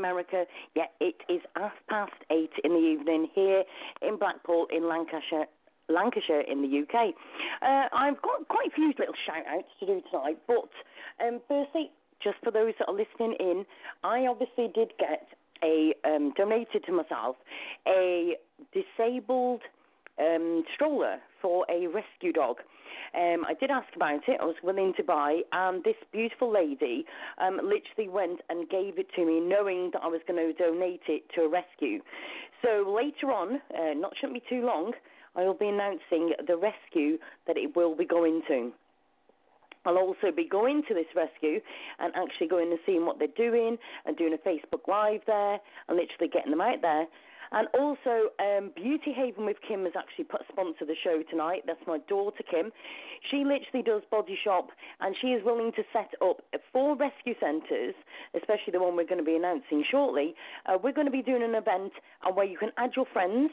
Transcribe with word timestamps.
America, 0.00 0.44
yeah, 0.74 0.88
it 1.00 1.16
is 1.28 1.42
half 1.54 1.72
past 1.88 2.16
eight 2.30 2.52
in 2.64 2.72
the 2.72 2.78
evening 2.78 3.28
here 3.34 3.64
in 4.00 4.16
Blackpool 4.18 4.66
in 4.74 4.88
Lancashire. 4.88 5.46
Lancashire 5.90 6.42
in 6.42 6.62
the 6.62 6.82
UK. 6.82 7.14
Uh, 7.62 7.88
I've 7.92 8.22
got 8.22 8.46
quite 8.48 8.68
a 8.68 8.74
few 8.74 8.92
little 8.96 9.14
shout 9.26 9.44
outs 9.48 9.68
to 9.80 9.86
do 9.86 10.00
tonight, 10.10 10.38
but 10.46 10.70
um, 11.20 11.40
firstly, 11.48 11.90
just 12.22 12.36
for 12.44 12.52
those 12.52 12.74
that 12.78 12.86
are 12.88 12.94
listening 12.94 13.34
in, 13.40 13.66
I 14.04 14.26
obviously 14.26 14.68
did 14.72 14.92
get 14.98 15.26
a 15.64 15.92
um, 16.04 16.32
donated 16.36 16.84
to 16.86 16.92
myself 16.92 17.36
a 17.88 18.36
disabled 18.72 19.62
um, 20.18 20.64
stroller 20.74 21.18
for 21.42 21.66
a 21.70 21.86
rescue 21.88 22.32
dog. 22.32 22.58
Um, 23.14 23.44
I 23.46 23.54
did 23.54 23.70
ask 23.70 23.88
about 23.96 24.28
it. 24.28 24.38
I 24.40 24.44
was 24.44 24.56
willing 24.62 24.92
to 24.96 25.02
buy, 25.02 25.40
and 25.52 25.82
this 25.82 25.96
beautiful 26.12 26.52
lady 26.52 27.04
um, 27.38 27.56
literally 27.56 28.08
went 28.08 28.40
and 28.48 28.68
gave 28.68 28.98
it 28.98 29.08
to 29.16 29.24
me, 29.24 29.40
knowing 29.40 29.90
that 29.92 30.02
I 30.02 30.06
was 30.06 30.20
going 30.28 30.38
to 30.38 30.52
donate 30.52 31.02
it 31.08 31.24
to 31.34 31.42
a 31.42 31.48
rescue. 31.48 32.00
So 32.62 32.94
later 32.94 33.32
on, 33.32 33.60
uh, 33.74 33.94
not 33.94 34.12
shouldn't 34.16 34.40
be 34.40 34.48
too 34.48 34.64
long, 34.64 34.92
I 35.36 35.44
will 35.44 35.54
be 35.54 35.68
announcing 35.68 36.32
the 36.46 36.56
rescue 36.56 37.18
that 37.46 37.56
it 37.56 37.76
will 37.76 37.96
be 37.96 38.04
going 38.04 38.42
to. 38.48 38.72
I'll 39.86 39.96
also 39.96 40.30
be 40.34 40.46
going 40.46 40.82
to 40.88 40.94
this 40.94 41.06
rescue 41.16 41.60
and 41.98 42.12
actually 42.14 42.48
going 42.48 42.70
and 42.70 42.78
seeing 42.84 43.06
what 43.06 43.18
they're 43.18 43.28
doing 43.36 43.78
and 44.04 44.16
doing 44.16 44.34
a 44.34 44.48
Facebook 44.48 44.86
Live 44.86 45.22
there 45.26 45.58
and 45.88 45.96
literally 45.96 46.28
getting 46.30 46.50
them 46.50 46.60
out 46.60 46.82
there. 46.82 47.06
And 47.52 47.68
also, 47.74 48.30
um, 48.38 48.70
Beauty 48.76 49.12
Haven 49.12 49.44
with 49.44 49.56
Kim 49.66 49.84
has 49.84 49.94
actually 49.98 50.24
put 50.24 50.42
sponsor 50.50 50.84
the 50.86 50.94
show 51.02 51.22
tonight. 51.28 51.62
That's 51.66 51.80
my 51.86 51.98
daughter 52.08 52.44
Kim. 52.48 52.70
She 53.30 53.38
literally 53.38 53.82
does 53.84 54.02
body 54.10 54.38
shop, 54.42 54.68
and 55.00 55.16
she 55.20 55.28
is 55.28 55.44
willing 55.44 55.72
to 55.72 55.82
set 55.92 56.10
up 56.22 56.42
four 56.72 56.96
rescue 56.96 57.34
centres, 57.40 57.94
especially 58.34 58.72
the 58.72 58.80
one 58.80 58.96
we're 58.96 59.06
going 59.06 59.18
to 59.18 59.24
be 59.24 59.36
announcing 59.36 59.84
shortly. 59.90 60.34
Uh, 60.66 60.78
we're 60.82 60.92
going 60.92 61.06
to 61.06 61.12
be 61.12 61.22
doing 61.22 61.42
an 61.42 61.54
event 61.54 61.92
where 62.34 62.46
you 62.46 62.58
can 62.58 62.70
add 62.78 62.90
your 62.94 63.06
friends 63.12 63.50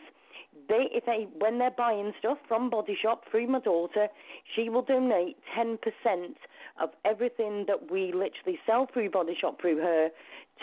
they 0.69 0.87
if 0.91 1.05
they 1.05 1.27
when 1.37 1.59
they're 1.59 1.71
buying 1.71 2.13
stuff 2.19 2.37
from 2.47 2.69
Body 2.69 2.97
Shop 2.99 3.23
through 3.29 3.47
my 3.47 3.59
daughter, 3.59 4.07
she 4.55 4.69
will 4.69 4.81
donate 4.81 5.37
ten 5.55 5.77
percent 5.77 6.37
of 6.81 6.89
everything 7.05 7.65
that 7.67 7.91
we 7.91 8.07
literally 8.07 8.59
sell 8.65 8.87
through 8.93 9.11
Body 9.11 9.35
Shop 9.39 9.59
through 9.61 9.77
her 9.77 10.09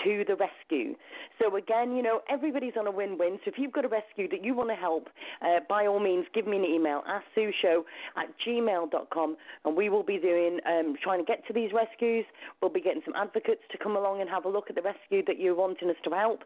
to 0.03 0.25
the 0.26 0.37
rescue. 0.37 0.94
So 1.41 1.56
again, 1.56 1.97
you 1.97 2.03
know, 2.03 2.20
everybody's 2.28 2.75
on 2.78 2.87
a 2.87 2.91
win-win. 2.91 3.38
So 3.44 3.50
if 3.50 3.54
you've 3.59 3.72
got 3.72 3.84
a 3.84 3.88
rescue 3.88 4.28
that 4.31 4.44
you 4.44 4.54
want 4.54 4.70
to 4.70 4.75
help, 4.75 5.09
uh, 5.42 5.60
by 5.69 5.87
all 5.87 6.00
means, 6.00 6.26
give 6.34 6.47
me 6.47 6.56
an 6.56 6.65
email, 6.65 7.03
asksueshow 7.09 7.82
at 8.16 8.28
gmail.com, 8.47 9.37
and 9.65 9.76
we 9.76 9.88
will 9.88 10.03
be 10.03 10.19
doing, 10.19 10.59
um, 10.66 10.97
trying 11.03 11.19
to 11.19 11.25
get 11.25 11.47
to 11.47 11.53
these 11.53 11.70
rescues. 11.72 12.25
We'll 12.60 12.72
be 12.72 12.81
getting 12.81 13.03
some 13.04 13.15
advocates 13.15 13.62
to 13.72 13.78
come 13.78 13.97
along 13.97 14.21
and 14.21 14.31
have 14.31 14.44
a 14.44 14.48
look 14.48 14.66
at 14.69 14.76
the 14.76 14.82
rescue 14.82 15.22
that 15.26 15.38
you're 15.38 15.54
wanting 15.54 15.91
us 15.91 15.97
to 16.04 16.10
help, 16.10 16.44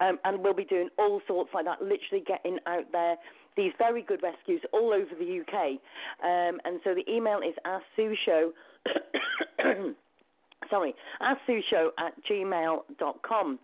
um, 0.00 0.18
and 0.24 0.42
we'll 0.42 0.54
be 0.54 0.64
doing 0.64 0.88
all 0.98 1.20
sorts 1.26 1.50
like 1.54 1.64
that, 1.66 1.82
literally 1.82 2.24
getting 2.26 2.58
out 2.66 2.90
there 2.92 3.16
these 3.56 3.72
very 3.76 4.02
good 4.02 4.22
rescues 4.22 4.62
all 4.72 4.92
over 4.92 5.10
the 5.18 5.40
UK. 5.40 5.80
Um, 6.22 6.60
and 6.64 6.80
so 6.84 6.94
the 6.94 7.02
email 7.10 7.40
is 7.40 7.54
asksueshow 7.66 8.50
sorry, 10.70 10.94
asksueshow 11.22 11.88
at 11.98 12.12
gmail.com. 12.30 13.58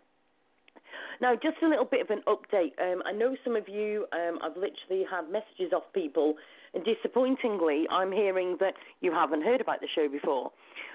Now, 1.20 1.34
just 1.34 1.56
a 1.62 1.68
little 1.68 1.84
bit 1.84 2.00
of 2.00 2.10
an 2.10 2.22
update. 2.26 2.72
Um, 2.80 3.02
I 3.06 3.12
know 3.12 3.36
some 3.44 3.56
of 3.56 3.68
you, 3.68 4.06
um, 4.12 4.38
I've 4.42 4.56
literally 4.56 5.04
had 5.08 5.30
messages 5.30 5.72
off 5.74 5.84
people, 5.92 6.34
and 6.74 6.84
disappointingly, 6.84 7.86
I'm 7.90 8.10
hearing 8.10 8.56
that 8.60 8.74
you 9.00 9.12
haven't 9.12 9.42
heard 9.42 9.60
about 9.60 9.80
the 9.80 9.88
show 9.94 10.08
before, 10.08 10.50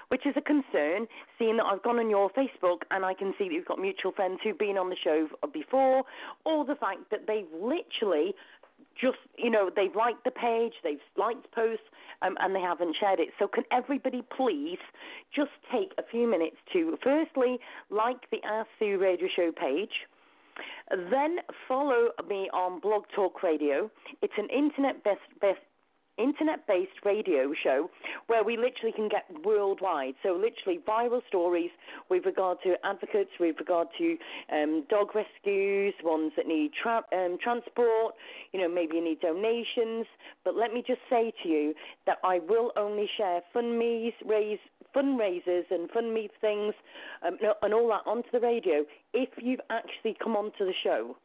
which 0.08 0.26
is 0.26 0.34
a 0.36 0.42
concern, 0.42 1.06
seeing 1.38 1.56
that 1.56 1.64
I've 1.64 1.82
gone 1.82 1.98
on 1.98 2.10
your 2.10 2.30
Facebook 2.30 2.82
and 2.90 3.04
I 3.04 3.14
can 3.14 3.32
see 3.38 3.48
that 3.48 3.54
you've 3.54 3.64
got 3.64 3.78
mutual 3.78 4.12
friends 4.12 4.40
who've 4.44 4.58
been 4.58 4.76
on 4.76 4.90
the 4.90 4.96
show 5.02 5.28
before, 5.52 6.04
or 6.44 6.64
the 6.66 6.74
fact 6.74 7.10
that 7.10 7.26
they've 7.26 7.48
literally 7.54 8.34
just 9.00 9.18
you 9.36 9.50
know 9.50 9.70
they've 9.74 9.94
liked 9.94 10.24
the 10.24 10.30
page, 10.30 10.74
they've 10.82 10.98
liked 11.16 11.50
posts, 11.52 11.84
um, 12.22 12.36
and 12.40 12.54
they 12.54 12.60
haven't 12.60 12.96
shared 12.98 13.20
it. 13.20 13.28
So 13.38 13.48
can 13.48 13.64
everybody 13.70 14.22
please 14.36 14.78
just 15.34 15.52
take 15.72 15.92
a 15.98 16.02
few 16.10 16.28
minutes 16.28 16.56
to 16.72 16.96
firstly 17.02 17.58
like 17.90 18.30
the 18.30 18.38
Ask 18.44 18.68
Sue 18.78 18.98
Radio 18.98 19.28
Show 19.34 19.52
page. 19.52 20.06
Then 20.90 21.38
follow 21.68 22.08
me 22.28 22.50
on 22.52 22.80
Blog 22.80 23.04
Talk 23.14 23.42
Radio. 23.42 23.90
It's 24.22 24.34
an 24.36 24.48
internet 24.50 25.02
best, 25.04 25.20
best 25.40 25.60
internet-based 26.20 27.04
radio 27.04 27.52
show 27.62 27.90
where 28.26 28.44
we 28.44 28.56
literally 28.56 28.92
can 28.94 29.08
get 29.08 29.24
worldwide. 29.44 30.14
So 30.22 30.30
literally 30.30 30.80
viral 30.86 31.20
stories 31.28 31.70
with 32.08 32.26
regard 32.26 32.58
to 32.64 32.74
advocates, 32.84 33.30
with 33.38 33.56
regard 33.58 33.88
to 33.98 34.16
um, 34.52 34.84
dog 34.88 35.14
rescues, 35.14 35.94
ones 36.02 36.32
that 36.36 36.46
need 36.46 36.72
tra- 36.80 37.04
um, 37.12 37.38
transport. 37.42 38.14
You 38.52 38.60
know, 38.60 38.68
maybe 38.68 38.96
you 38.96 39.04
need 39.04 39.20
donations. 39.20 40.06
But 40.44 40.56
let 40.56 40.72
me 40.72 40.82
just 40.86 41.00
say 41.08 41.32
to 41.42 41.48
you 41.48 41.74
that 42.06 42.18
I 42.24 42.38
will 42.38 42.72
only 42.76 43.08
share 43.16 43.40
fundraise, 43.54 44.14
raise 44.26 44.58
fundraisers 44.94 45.64
and 45.70 45.90
fund 45.90 46.12
me 46.12 46.28
things 46.40 46.74
um, 47.26 47.38
and 47.62 47.74
all 47.74 47.88
that 47.88 48.08
onto 48.10 48.28
the 48.32 48.40
radio 48.40 48.84
if 49.12 49.28
you've 49.38 49.60
actually 49.70 50.16
come 50.22 50.36
onto 50.36 50.64
the 50.64 50.74
show. 50.82 51.16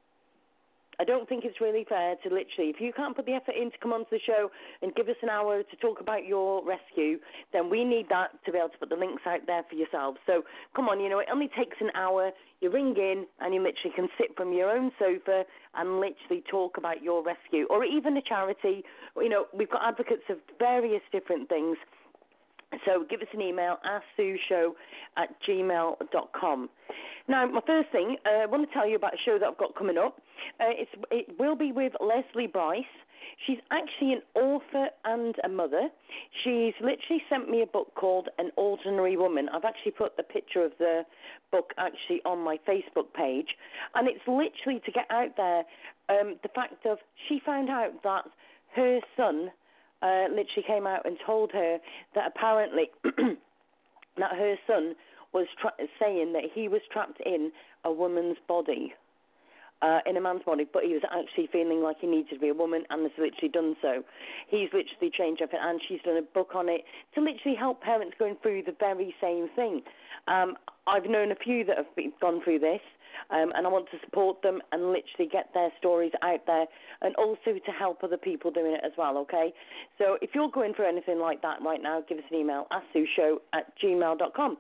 I 1.00 1.04
don't 1.04 1.28
think 1.28 1.46
it's 1.46 1.60
really 1.62 1.86
fair 1.88 2.16
to 2.24 2.30
literally, 2.30 2.70
if 2.70 2.80
you 2.80 2.92
can't 2.94 3.16
put 3.16 3.26
the 3.26 3.34
effort 3.34 3.56
in 3.60 3.72
to 3.72 3.78
come 3.82 3.94
onto 3.94 4.10
the 4.12 4.20
show 4.26 4.50
and 4.82 4.94
give 4.96 5.10
us 5.10 5.16
an 5.22 5.30
hour 5.30 5.64
to 5.64 5.76
talk 5.78 6.00
about 6.00 6.26
your 6.26 6.64
rescue, 6.66 7.20
then 7.54 7.70
we 7.70 7.84
need 7.84 8.08
that 8.10 8.32
to 8.46 8.52
be 8.52 8.58
able 8.58 8.70
to 8.70 8.78
put 8.78 8.90
the 8.90 8.96
links 8.96 9.24
out 9.26 9.42
there 9.48 9.64
for 9.70 9.76
yourselves. 9.76 10.18
So 10.26 10.44
come 10.76 10.88
on, 10.90 11.00
you 11.00 11.10
know, 11.10 11.20
it 11.20 11.28
only 11.32 11.50
takes 11.58 11.78
an 11.82 11.90
hour. 11.96 12.32
You 12.62 12.72
ring 12.72 12.96
in 12.98 13.26
and 13.40 13.54
you 13.54 13.62
literally 13.62 13.96
can 13.96 14.08
sit 14.18 14.36
from 14.36 14.54
your 14.54 14.70
own 14.70 14.92
sofa 14.98 15.44
and 15.76 16.00
literally 16.00 16.44
talk 16.50 16.78
about 16.78 17.04
your 17.04 17.24
rescue 17.24 17.66
or 17.70 17.84
even 17.84 18.18
a 18.18 18.22
charity. 18.22 18.84
You 19.18 19.30
know, 19.30 19.46
we've 19.54 19.70
got 19.70 19.82
advocates 19.86 20.24
of 20.30 20.38
various 20.60 21.02
different 21.12 21.50
things. 21.50 21.78
So 22.86 23.06
give 23.10 23.22
us 23.22 23.28
an 23.34 23.42
email, 23.42 23.78
asksueshow 23.86 24.72
at 25.18 25.30
gmail.com. 25.48 26.70
Now, 27.28 27.48
my 27.48 27.62
first 27.66 27.90
thing, 27.92 28.18
uh, 28.26 28.44
I 28.44 28.46
want 28.46 28.68
to 28.68 28.74
tell 28.74 28.88
you 28.88 28.96
about 28.96 29.14
a 29.16 29.18
show 29.26 29.40
that 29.40 29.48
I've 29.48 29.58
got 29.58 29.76
coming 29.76 29.98
up. 29.98 30.22
Uh, 30.60 30.74
it 31.12 31.40
will 31.40 31.56
be 31.56 31.72
with 31.72 31.94
Leslie 32.00 32.48
Bryce. 32.48 32.84
She's 33.46 33.58
actually 33.72 34.14
an 34.14 34.22
author 34.36 34.90
and 35.04 35.36
a 35.44 35.50
mother. 35.50 35.90
She's 36.44 36.74
literally 36.80 37.22
sent 37.30 37.50
me 37.50 37.62
a 37.62 37.66
book 37.66 37.94
called 37.96 38.30
An 38.38 38.52
Ordinary 38.56 39.18
Woman. 39.18 39.50
I've 39.50 39.66
actually 39.66 39.92
put 39.92 40.16
the 40.18 40.24
picture 40.24 40.64
of 40.64 40.72
the 40.78 41.02
book 41.52 41.74
actually 41.78 42.22
on 42.26 42.40
my 42.40 42.60
Facebook 42.68 43.12
page, 43.14 43.48
and 43.96 44.08
it's 44.08 44.22
literally 44.28 44.80
to 44.86 44.92
get 44.92 45.06
out 45.10 45.36
there 45.36 45.64
um, 46.10 46.38
the 46.44 46.50
fact 46.54 46.86
of 46.86 47.00
she 47.28 47.42
found 47.44 47.70
out 47.70 48.04
that 48.04 48.26
her 48.76 49.00
son 49.18 49.50
uh, 50.02 50.26
literally 50.30 50.64
came 50.68 50.86
out 50.86 51.06
and 51.06 51.18
told 51.26 51.52
her 51.52 51.80
that 52.14 52.32
apparently 52.36 52.90
that 53.04 54.32
her 54.32 54.56
son 54.68 54.96
was 55.34 55.48
saying 56.00 56.34
that 56.34 56.44
he 56.54 56.68
was 56.68 56.82
trapped 56.92 57.20
in 57.26 57.52
a 57.84 57.92
woman's 57.92 58.38
body. 58.48 58.94
Uh, 59.82 60.00
in 60.06 60.16
a 60.16 60.22
man's 60.22 60.42
body, 60.44 60.66
but 60.72 60.84
he 60.84 60.94
was 60.94 61.04
actually 61.12 61.48
feeling 61.52 61.84
like 61.84 61.98
he 62.00 62.08
needed 62.08 62.30
to 62.30 62.40
be 62.40 62.48
a 62.48 62.54
woman, 62.54 62.84
and 62.90 63.04
has 63.04 63.12
literally 63.20 63.50
done 63.50 63.76
so. 63.82 64.04
He's 64.48 64.70
literally 64.72 65.12
changed 65.12 65.42
up, 65.42 65.50
and 65.54 65.82
she's 65.86 66.00
done 66.04 66.16
a 66.16 66.22
book 66.22 66.56
on 66.56 66.70
it 66.70 66.86
to 67.14 67.22
literally 67.22 67.58
help 67.58 67.82
parents 67.82 68.16
going 68.18 68.38
through 68.42 68.64
the 68.64 68.76
very 68.80 69.14
same 69.22 69.50
thing. 69.54 69.82
Um, 70.30 70.56
I've 70.88 71.06
known 71.06 71.30
a 71.30 71.36
few 71.36 71.66
that 71.66 71.76
have 71.78 71.94
been, 71.94 72.14
gone 72.22 72.42
through 72.42 72.60
this, 72.60 72.80
um, 73.30 73.52
and 73.56 73.66
I 73.66 73.70
want 73.70 73.88
to 73.92 73.98
support 74.04 74.42
them 74.42 74.62
and 74.72 74.88
literally 74.88 75.30
get 75.32 75.54
their 75.54 75.70
stories 75.80 76.12
out 76.22 76.46
there 76.46 76.66
and 77.02 77.16
also 77.16 77.60
to 77.66 77.72
help 77.72 78.04
other 78.04 78.18
people 78.18 78.52
doing 78.52 78.74
it 78.74 78.82
as 78.86 78.92
well, 78.98 79.18
okay? 79.20 79.54
So 79.98 80.18
if 80.22 80.32
you're 80.34 80.52
going 80.52 80.74
for 80.74 80.86
anything 80.86 81.20
like 81.20 81.42
that 81.42 81.62
right 81.64 81.82
now, 81.82 82.04
give 82.08 82.18
us 82.18 82.24
an 82.32 82.38
email, 82.38 82.68
asksueshow 82.72 83.38
at 83.54 83.74
gmail.com. 83.82 84.58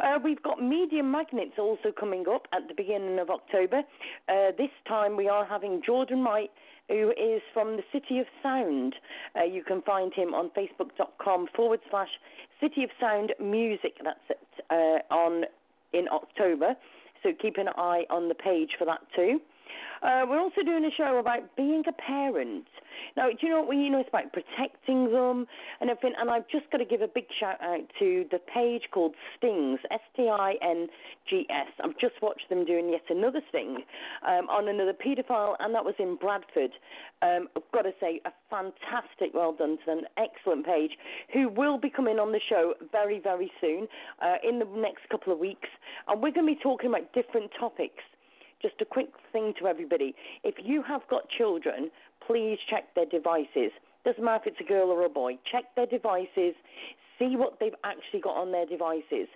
Uh, 0.00 0.18
we've 0.22 0.42
got 0.42 0.62
Media 0.62 1.02
Magnets 1.02 1.58
also 1.58 1.92
coming 1.98 2.24
up 2.32 2.46
at 2.52 2.68
the 2.68 2.74
beginning 2.74 3.18
of 3.18 3.30
October. 3.30 3.82
Uh, 4.28 4.52
this 4.56 4.70
time 4.86 5.16
we 5.16 5.28
are 5.28 5.44
having 5.44 5.82
Jordan 5.84 6.24
Wright 6.24 6.50
who 6.88 7.10
is 7.10 7.42
from 7.52 7.76
the 7.76 7.82
City 7.92 8.18
of 8.18 8.26
Sound. 8.42 8.94
Uh, 9.38 9.44
you 9.44 9.62
can 9.62 9.82
find 9.82 10.12
him 10.14 10.34
on 10.34 10.50
facebook.com 10.56 11.48
forward 11.54 11.80
slash 11.90 12.08
City 12.60 12.82
of 12.82 12.90
Sound 12.98 13.34
Music. 13.40 13.96
That's 14.02 14.18
it, 14.30 14.38
uh, 14.70 15.14
on 15.14 15.44
in 15.92 16.06
October. 16.08 16.74
So 17.22 17.30
keep 17.40 17.56
an 17.56 17.68
eye 17.76 18.04
on 18.10 18.28
the 18.28 18.34
page 18.34 18.70
for 18.78 18.84
that 18.84 19.00
too. 19.14 19.40
Uh, 20.02 20.24
we're 20.28 20.40
also 20.40 20.62
doing 20.62 20.84
a 20.84 20.90
show 20.96 21.18
about 21.18 21.56
being 21.56 21.82
a 21.88 21.92
parent. 21.92 22.66
Now, 23.16 23.28
do 23.28 23.36
you 23.40 23.48
know 23.50 23.60
what 23.60 23.68
we 23.68 23.76
you 23.76 23.90
know? 23.90 24.00
It's 24.00 24.08
about 24.08 24.32
protecting 24.32 25.10
them 25.10 25.46
and 25.80 25.90
everything. 25.90 26.14
And 26.18 26.30
I've 26.30 26.48
just 26.48 26.70
got 26.70 26.78
to 26.78 26.84
give 26.84 27.00
a 27.00 27.08
big 27.08 27.26
shout 27.38 27.60
out 27.62 27.80
to 27.98 28.24
the 28.30 28.38
page 28.38 28.82
called 28.92 29.14
Stings, 29.36 29.80
S 29.90 30.00
T 30.16 30.28
I 30.28 30.54
N 30.62 30.88
G 31.28 31.46
S. 31.50 31.68
I've 31.82 31.98
just 31.98 32.14
watched 32.22 32.48
them 32.48 32.64
doing 32.64 32.90
yet 32.90 33.02
another 33.08 33.40
sting 33.48 33.78
um, 34.26 34.48
on 34.48 34.68
another 34.68 34.92
paedophile, 34.92 35.54
and 35.60 35.74
that 35.74 35.84
was 35.84 35.94
in 35.98 36.16
Bradford. 36.16 36.72
Um, 37.22 37.48
I've 37.56 37.70
got 37.72 37.82
to 37.82 37.92
say, 38.00 38.20
a 38.24 38.30
fantastic, 38.50 39.34
well 39.34 39.52
done 39.52 39.78
to 39.78 39.86
them, 39.86 40.00
excellent 40.16 40.66
page, 40.66 40.92
who 41.32 41.48
will 41.48 41.78
be 41.78 41.90
coming 41.90 42.18
on 42.18 42.32
the 42.32 42.40
show 42.48 42.74
very, 42.92 43.18
very 43.20 43.50
soon, 43.60 43.88
uh, 44.22 44.36
in 44.48 44.58
the 44.58 44.66
next 44.76 45.08
couple 45.10 45.32
of 45.32 45.38
weeks. 45.38 45.68
And 46.06 46.22
we're 46.22 46.32
going 46.32 46.46
to 46.46 46.54
be 46.54 46.60
talking 46.62 46.88
about 46.90 47.12
different 47.12 47.50
topics. 47.58 48.02
Just 48.60 48.74
a 48.80 48.84
quick 48.84 49.10
thing 49.32 49.54
to 49.60 49.68
everybody. 49.68 50.14
If 50.42 50.56
you 50.62 50.82
have 50.82 51.02
got 51.08 51.28
children, 51.28 51.90
please 52.26 52.58
check 52.68 52.94
their 52.94 53.06
devices. 53.06 53.70
Doesn't 54.04 54.24
matter 54.24 54.44
if 54.46 54.52
it's 54.52 54.60
a 54.60 54.68
girl 54.68 54.90
or 54.90 55.04
a 55.04 55.08
boy. 55.08 55.38
Check 55.50 55.64
their 55.76 55.86
devices. 55.86 56.54
See 57.18 57.36
what 57.36 57.58
they've 57.60 57.74
actually 57.84 58.20
got 58.20 58.36
on 58.36 58.52
their 58.52 58.66
devices. 58.66 59.28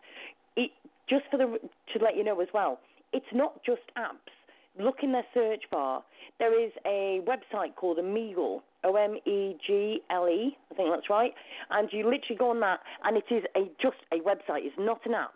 It, 0.57 0.71
just 1.09 1.25
for 1.31 1.37
the 1.37 1.59
to 1.93 2.05
let 2.05 2.17
you 2.17 2.25
know 2.25 2.41
as 2.41 2.49
well, 2.53 2.81
it's 3.13 3.27
not 3.33 3.63
just 3.65 3.83
apps. 3.97 4.33
Look 4.79 4.97
in 5.03 5.13
their 5.13 5.27
search 5.35 5.65
bar. 5.71 6.03
There 6.39 6.59
is 6.59 6.73
a 6.87 7.21
website 7.27 7.75
called 7.77 7.99
Omegle, 7.99 8.61
O 8.85 8.97
M 8.97 9.17
E 9.27 9.57
G 9.65 10.01
L 10.11 10.29
E, 10.29 10.57
I 10.71 10.75
think 10.75 10.89
that's 10.91 11.11
right. 11.11 11.33
And 11.71 11.89
you 11.93 12.05
literally 12.05 12.37
go 12.39 12.51
on 12.51 12.61
that, 12.61 12.81
and 13.05 13.17
it 13.17 13.25
is 13.31 13.45
a 13.55 13.71
just 13.81 13.99
a 14.13 14.17
website. 14.17 14.65
It's 14.65 14.75
not 14.79 15.05
an 15.05 15.15
app 15.15 15.35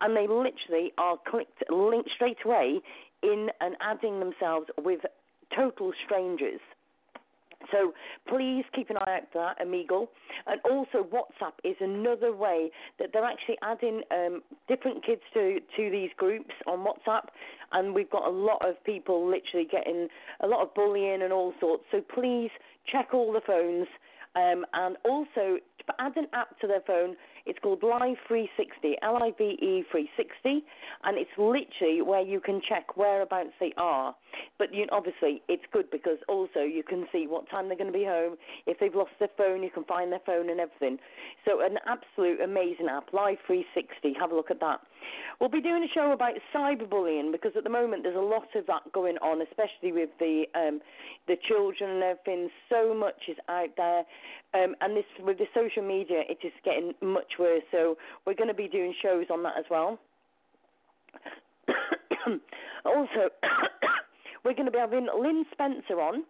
and 0.00 0.16
they 0.16 0.26
literally 0.26 0.92
are 0.98 1.16
clicked 1.26 1.62
linked 1.70 2.10
straight 2.14 2.38
away 2.44 2.80
in 3.22 3.48
and 3.60 3.76
adding 3.80 4.20
themselves 4.20 4.66
with 4.78 5.00
total 5.54 5.92
strangers. 6.04 6.60
So 7.72 7.92
please 8.28 8.64
keep 8.74 8.88
an 8.90 8.96
eye 8.98 9.16
out 9.16 9.32
for 9.32 9.38
that, 9.38 9.66
Omegle. 9.66 10.06
And 10.46 10.60
also 10.64 11.04
WhatsApp 11.04 11.54
is 11.64 11.76
another 11.80 12.34
way 12.34 12.70
that 12.98 13.08
they're 13.12 13.24
actually 13.24 13.58
adding 13.62 14.02
um, 14.10 14.42
different 14.68 15.04
kids 15.04 15.22
to, 15.34 15.58
to 15.76 15.90
these 15.90 16.10
groups 16.16 16.54
on 16.66 16.86
WhatsApp. 16.86 17.26
And 17.72 17.94
we've 17.94 18.10
got 18.10 18.26
a 18.26 18.30
lot 18.30 18.66
of 18.66 18.82
people 18.84 19.26
literally 19.28 19.66
getting 19.70 20.08
a 20.40 20.46
lot 20.46 20.62
of 20.62 20.72
bullying 20.74 21.22
and 21.22 21.32
all 21.32 21.52
sorts. 21.60 21.84
So 21.90 22.00
please 22.00 22.50
check 22.90 23.08
all 23.12 23.32
the 23.32 23.42
phones. 23.46 23.88
Um, 24.36 24.64
and 24.72 24.96
also 25.04 25.58
add 25.98 26.16
an 26.16 26.26
app 26.32 26.58
to 26.60 26.66
their 26.66 26.82
phone 26.86 27.16
it's 27.48 27.58
called 27.60 27.82
Live 27.82 28.16
360, 28.28 28.96
L 29.02 29.16
I 29.16 29.32
V 29.36 29.44
E 29.44 29.84
360, 29.90 30.64
and 31.04 31.16
it's 31.16 31.30
literally 31.38 32.02
where 32.02 32.20
you 32.20 32.40
can 32.40 32.60
check 32.68 32.96
whereabouts 32.96 33.50
they 33.58 33.72
are. 33.76 34.14
But 34.58 34.74
you, 34.74 34.86
obviously, 34.90 35.42
it's 35.48 35.62
good 35.72 35.90
because 35.90 36.18
also 36.28 36.60
you 36.60 36.82
can 36.82 37.06
see 37.12 37.26
what 37.28 37.48
time 37.48 37.68
they're 37.68 37.76
going 37.76 37.92
to 37.92 37.98
be 37.98 38.04
home. 38.04 38.36
If 38.66 38.78
they've 38.80 38.94
lost 38.94 39.12
their 39.18 39.28
phone, 39.36 39.62
you 39.62 39.70
can 39.70 39.84
find 39.84 40.10
their 40.10 40.22
phone 40.26 40.50
and 40.50 40.60
everything. 40.60 40.98
So, 41.44 41.60
an 41.60 41.78
absolute 41.86 42.40
amazing 42.40 42.88
app, 42.90 43.12
Live 43.12 43.38
360. 43.46 44.14
Have 44.18 44.32
a 44.32 44.34
look 44.34 44.50
at 44.50 44.60
that. 44.60 44.80
We'll 45.40 45.50
be 45.50 45.60
doing 45.60 45.84
a 45.84 45.92
show 45.94 46.12
about 46.12 46.34
cyberbullying 46.54 47.30
because 47.30 47.52
at 47.56 47.64
the 47.64 47.70
moment 47.70 48.02
there's 48.02 48.16
a 48.16 48.18
lot 48.18 48.48
of 48.54 48.66
that 48.66 48.92
going 48.92 49.16
on, 49.18 49.40
especially 49.42 49.92
with 49.92 50.10
the 50.18 50.44
um, 50.54 50.80
the 51.26 51.36
children 51.46 51.90
and 51.90 52.02
everything. 52.02 52.50
So 52.68 52.94
much 52.94 53.22
is 53.28 53.36
out 53.48 53.70
there, 53.76 54.02
um, 54.54 54.74
and 54.80 54.96
this 54.96 55.04
with 55.20 55.38
the 55.38 55.46
social 55.54 55.82
media, 55.82 56.22
it 56.28 56.38
is 56.44 56.52
getting 56.64 56.92
much 57.00 57.38
worse. 57.38 57.62
So 57.70 57.96
we're 58.26 58.34
going 58.34 58.48
to 58.48 58.54
be 58.54 58.68
doing 58.68 58.94
shows 59.00 59.26
on 59.30 59.42
that 59.44 59.54
as 59.58 59.64
well. 59.70 59.98
also, 62.84 63.30
we're 64.48 64.54
going 64.54 64.64
to 64.64 64.72
be 64.72 64.78
having 64.78 65.06
Lynn 65.20 65.44
Spencer 65.52 66.00
on 66.00 66.24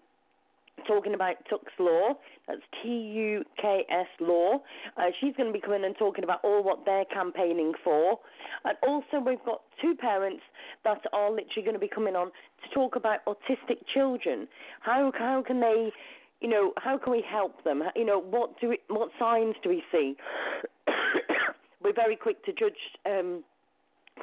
talking 0.89 1.15
about 1.15 1.37
Tuks 1.49 1.73
Law. 1.79 2.15
That's 2.49 2.61
T 2.83 2.89
U 2.89 3.45
K 3.61 3.85
S 3.89 4.09
Law. 4.19 4.59
Uh, 4.97 5.11
she's 5.21 5.35
going 5.37 5.49
to 5.49 5.53
be 5.53 5.61
coming 5.61 5.85
and 5.85 5.95
talking 5.97 6.25
about 6.25 6.41
all 6.43 6.65
what 6.65 6.85
they're 6.85 7.05
campaigning 7.05 7.75
for. 7.85 8.19
And 8.65 8.77
also, 8.83 9.25
we've 9.25 9.45
got 9.47 9.61
two 9.81 9.95
parents 9.95 10.43
that 10.85 11.01
are 11.13 11.31
literally 11.31 11.63
going 11.63 11.75
to 11.75 11.79
be 11.79 11.89
coming 11.89 12.17
on 12.17 12.27
to 12.27 12.75
talk 12.75 12.97
about 12.97 13.25
autistic 13.27 13.87
children. 13.95 14.49
How 14.81 15.13
how 15.17 15.45
can 15.47 15.61
they, 15.61 15.93
you 16.41 16.49
know, 16.49 16.73
how 16.77 16.99
can 16.99 17.13
we 17.13 17.23
help 17.29 17.63
them? 17.63 17.85
You 17.95 18.05
know, 18.05 18.21
what 18.21 18.61
do 18.61 18.71
we, 18.71 18.79
what 18.89 19.11
signs 19.17 19.55
do 19.63 19.69
we 19.69 19.85
see? 19.93 20.17
We're 21.85 21.95
very 21.95 22.17
quick 22.17 22.45
to 22.47 22.53
judge 22.53 22.73
um, 23.07 23.45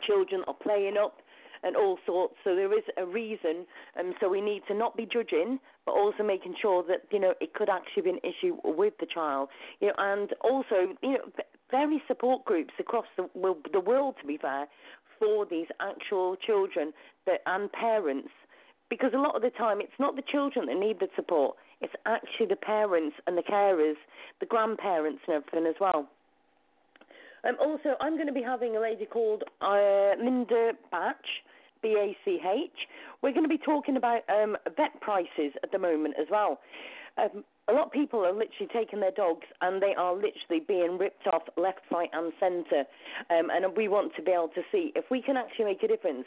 children 0.06 0.44
are 0.48 0.54
playing 0.54 0.98
up 1.02 1.16
and 1.66 1.76
all 1.76 1.98
sorts. 2.06 2.36
So 2.44 2.56
there 2.56 2.72
is 2.78 2.86
a 2.98 3.06
reason, 3.06 3.66
and 3.96 4.14
so 4.22 4.30
we 4.30 4.40
need 4.40 4.62
to 4.68 4.74
not 4.74 4.96
be 4.96 5.06
judging, 5.12 5.60
but 5.86 5.94
also 5.94 6.24
making 6.24 6.56
sure 6.62 6.84
that 6.88 7.02
you 7.12 7.20
know 7.20 7.34
it 7.42 7.54
could 7.54 7.70
actually 7.70 8.04
be 8.04 8.10
an 8.12 8.20
issue 8.20 8.58
with 8.64 8.94
the 9.00 9.08
child. 9.08 9.50
You 9.82 9.88
know, 9.88 9.94
and 9.98 10.30
also 10.42 10.96
you 11.02 11.14
know 11.14 11.32
various 11.72 12.02
support 12.08 12.46
groups 12.46 12.74
across 12.80 13.06
the 13.18 13.28
the 13.74 13.80
world, 13.80 14.16
to 14.22 14.28
be 14.28 14.38
fair, 14.38 14.68
for 15.20 15.46
these 15.46 15.68
actual 15.82 16.36
children 16.38 16.94
that 17.26 17.42
and 17.46 17.72
parents. 17.72 18.30
Because 18.88 19.14
a 19.16 19.18
lot 19.18 19.36
of 19.36 19.42
the 19.42 19.50
time, 19.50 19.82
it's 19.82 20.00
not 20.00 20.16
the 20.16 20.22
children 20.22 20.68
that 20.68 20.78
need 20.78 21.00
the 21.00 21.08
support; 21.16 21.58
It's 21.82 21.94
actually 22.06 22.46
the 22.46 22.56
parents 22.56 23.16
and 23.26 23.36
the 23.36 23.42
carers, 23.42 23.98
the 24.40 24.46
grandparents 24.46 25.24
and 25.28 25.38
everything 25.38 25.66
as 25.68 25.76
well. 25.82 26.08
Um, 27.48 27.58
also, 27.60 27.96
I'm 28.02 28.16
going 28.16 28.28
to 28.28 28.34
be 28.34 28.42
having 28.42 28.76
a 28.76 28.80
lady 28.80 29.06
called 29.06 29.44
uh, 29.62 30.12
Minda 30.22 30.72
Bach, 30.92 31.16
B 31.82 31.96
A 31.98 32.16
C 32.26 32.40
H. 32.44 32.72
We're 33.22 33.32
going 33.32 33.44
to 33.44 33.50
be 33.50 33.58
talking 33.58 33.98
about 33.98 34.22
um, 34.30 34.58
vet 34.78 35.00
prices 35.02 35.54
at 35.64 35.72
the 35.72 35.80
moment 35.80 36.16
as 36.20 36.28
well. 36.30 36.60
Um, 37.18 37.44
a 37.68 37.74
lot 37.74 37.88
of 37.88 37.92
people 37.92 38.20
are 38.20 38.34
literally 38.34 38.70
taking 38.72 39.00
their 39.00 39.12
dogs 39.12 39.48
and 39.62 39.82
they 39.82 39.96
are 39.98 40.14
literally 40.14 40.64
being 40.68 40.98
ripped 41.00 41.26
off 41.28 41.44
left, 41.58 41.80
right, 41.92 42.10
and 42.14 42.32
centre. 42.40 42.84
Um, 43.30 43.50
and 43.50 43.66
we 43.76 43.88
want 43.88 44.14
to 44.18 44.22
be 44.22 44.32
able 44.32 44.50
to 44.50 44.62
see 44.72 44.92
if 44.96 45.06
we 45.10 45.22
can 45.22 45.38
actually 45.38 45.66
make 45.66 45.82
a 45.82 45.88
difference. 45.88 46.26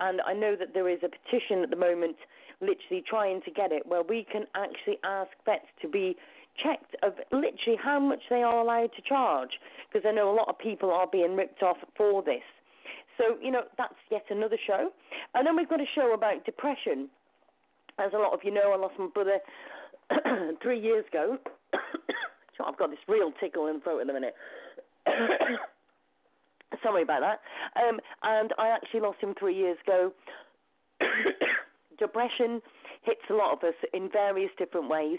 And 0.00 0.20
I 0.22 0.32
know 0.32 0.56
that 0.56 0.74
there 0.74 0.88
is 0.88 1.00
a 1.04 1.08
petition 1.08 1.62
at 1.62 1.70
the 1.70 1.76
moment, 1.76 2.16
literally 2.60 3.04
trying 3.06 3.42
to 3.42 3.50
get 3.50 3.70
it, 3.70 3.86
where 3.86 4.02
we 4.02 4.26
can 4.32 4.46
actually 4.56 4.98
ask 5.04 5.30
vets 5.44 5.66
to 5.82 5.88
be 5.88 6.16
checked 6.64 6.96
of 7.02 7.12
literally 7.30 7.78
how 7.80 8.00
much 8.00 8.20
they 8.28 8.42
are 8.42 8.58
allowed 8.58 8.90
to 8.96 9.02
charge, 9.02 9.50
because 9.92 10.06
I 10.08 10.12
know 10.12 10.30
a 10.30 10.34
lot 10.34 10.48
of 10.48 10.58
people 10.58 10.90
are 10.90 11.06
being 11.06 11.36
ripped 11.36 11.62
off 11.62 11.76
for 11.96 12.22
this. 12.22 12.42
So, 13.20 13.36
you 13.42 13.50
know, 13.50 13.62
that's 13.76 13.94
yet 14.10 14.24
another 14.30 14.56
show. 14.66 14.88
And 15.34 15.46
then 15.46 15.54
we've 15.54 15.68
got 15.68 15.80
a 15.80 15.90
show 15.94 16.14
about 16.14 16.44
depression. 16.46 17.10
As 17.98 18.12
a 18.14 18.18
lot 18.18 18.32
of 18.32 18.40
you 18.44 18.50
know, 18.50 18.72
I 18.72 18.76
lost 18.78 18.94
my 18.98 19.08
brother 19.12 19.38
three 20.62 20.80
years 20.80 21.04
ago. 21.08 21.36
I've 22.66 22.78
got 22.78 22.90
this 22.90 22.98
real 23.08 23.32
tickle 23.40 23.66
in 23.66 23.76
the 23.76 23.80
throat 23.80 24.00
at 24.00 24.06
the 24.06 24.12
minute. 24.12 24.34
Sorry 26.82 27.02
about 27.02 27.20
that. 27.20 27.40
Um, 27.82 28.00
and 28.22 28.52
I 28.58 28.68
actually 28.68 29.00
lost 29.00 29.18
him 29.20 29.34
three 29.38 29.56
years 29.56 29.76
ago. 29.86 30.12
Depression 31.98 32.62
hits 33.02 33.20
a 33.28 33.34
lot 33.34 33.52
of 33.52 33.64
us 33.64 33.74
in 33.92 34.10
various 34.10 34.50
different 34.58 34.88
ways. 34.88 35.18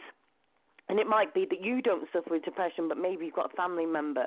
And 0.91 1.00
it 1.00 1.07
might 1.07 1.33
be 1.33 1.48
that 1.50 1.63
you 1.63 1.81
don't 1.81 2.05
suffer 2.12 2.31
with 2.31 2.43
depression, 2.43 2.89
but 2.89 2.98
maybe 2.98 3.25
you've 3.25 3.33
got 3.33 3.53
a 3.53 3.55
family 3.55 3.86
member. 3.86 4.25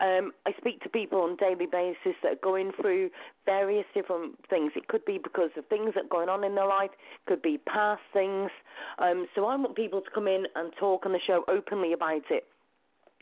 Um, 0.00 0.32
I 0.44 0.50
speak 0.58 0.82
to 0.82 0.88
people 0.88 1.20
on 1.20 1.34
a 1.34 1.36
daily 1.36 1.66
basis 1.70 2.18
that 2.24 2.32
are 2.32 2.42
going 2.42 2.72
through 2.80 3.10
various 3.46 3.84
different 3.94 4.34
things. 4.50 4.72
It 4.74 4.88
could 4.88 5.04
be 5.04 5.20
because 5.22 5.50
of 5.56 5.66
things 5.66 5.92
that 5.94 6.06
are 6.06 6.08
going 6.08 6.28
on 6.28 6.42
in 6.42 6.56
their 6.56 6.66
life, 6.66 6.90
could 7.28 7.40
be 7.40 7.58
past 7.58 8.02
things. 8.12 8.50
Um, 8.98 9.28
so 9.36 9.44
I 9.46 9.54
want 9.54 9.76
people 9.76 10.00
to 10.00 10.10
come 10.12 10.26
in 10.26 10.46
and 10.56 10.72
talk 10.80 11.06
on 11.06 11.12
the 11.12 11.20
show 11.24 11.44
openly 11.46 11.92
about 11.92 12.24
it. 12.28 12.44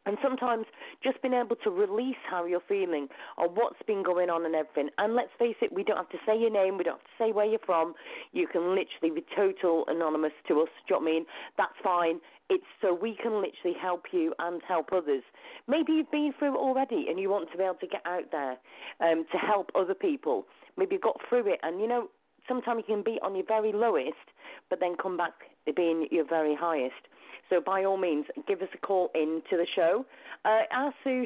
And 0.08 0.16
sometimes 0.22 0.64
just 1.04 1.20
being 1.20 1.34
able 1.34 1.56
to 1.56 1.70
release 1.70 2.16
how 2.30 2.46
you're 2.46 2.64
feeling 2.66 3.08
or 3.36 3.46
what's 3.46 3.76
been 3.86 4.02
going 4.02 4.30
on 4.30 4.46
and 4.46 4.54
everything. 4.54 4.88
And 4.96 5.14
let's 5.14 5.28
face 5.38 5.56
it, 5.60 5.70
we 5.70 5.84
don't 5.84 5.98
have 5.98 6.08
to 6.08 6.18
say 6.24 6.32
your 6.40 6.50
name, 6.50 6.78
we 6.78 6.84
don't 6.84 6.94
have 6.94 7.04
to 7.04 7.24
say 7.24 7.32
where 7.32 7.44
you're 7.44 7.58
from. 7.66 7.92
You 8.32 8.46
can 8.46 8.74
literally 8.74 9.20
be 9.20 9.26
total 9.36 9.84
anonymous 9.86 10.32
to 10.48 10.62
us. 10.62 10.68
Do 10.88 10.94
you 10.94 11.00
know 11.00 11.04
what 11.04 11.10
I 11.10 11.12
mean? 11.12 11.26
That's 11.58 11.78
fine. 11.84 12.20
It's 12.48 12.64
so 12.80 12.94
we 12.94 13.18
can 13.22 13.32
literally 13.34 13.76
help 13.78 14.06
you 14.10 14.32
and 14.38 14.62
help 14.66 14.94
others. 14.94 15.22
Maybe 15.66 15.92
you've 15.92 16.10
been 16.10 16.32
through 16.38 16.54
it 16.54 16.58
already 16.58 17.04
and 17.10 17.20
you 17.20 17.28
want 17.28 17.52
to 17.52 17.58
be 17.58 17.64
able 17.64 17.74
to 17.74 17.86
get 17.86 18.00
out 18.06 18.32
there 18.32 18.56
um, 19.00 19.26
to 19.30 19.36
help 19.36 19.70
other 19.74 19.92
people. 19.92 20.46
Maybe 20.78 20.94
you've 20.94 21.02
got 21.02 21.20
through 21.28 21.52
it 21.52 21.60
and 21.62 21.82
you 21.82 21.86
know, 21.86 22.08
sometimes 22.48 22.84
you 22.88 22.94
can 22.94 23.04
be 23.04 23.18
on 23.22 23.36
your 23.36 23.44
very 23.44 23.72
lowest, 23.72 24.24
but 24.70 24.80
then 24.80 24.96
come 24.96 25.18
back 25.18 25.34
being 25.74 26.08
your 26.10 26.26
very 26.26 26.54
highest. 26.54 27.08
So 27.50 27.60
by 27.64 27.84
all 27.84 27.96
means, 27.96 28.26
give 28.46 28.60
us 28.62 28.68
a 28.74 28.78
call 28.78 29.10
in 29.14 29.42
to 29.50 29.56
the 29.56 29.66
show. 29.74 30.04
Uh, 30.44 30.60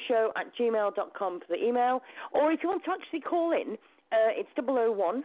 show 0.09 0.33
at 0.37 0.47
gmail.com 0.59 1.41
for 1.41 1.47
the 1.49 1.63
email. 1.63 2.01
Or 2.33 2.51
if 2.53 2.63
you 2.63 2.69
want 2.69 2.85
to 2.85 2.93
actually 2.93 3.21
call 3.21 3.53
in, 3.53 3.77
uh, 4.13 4.31
it's 4.37 4.49
001 4.57 5.25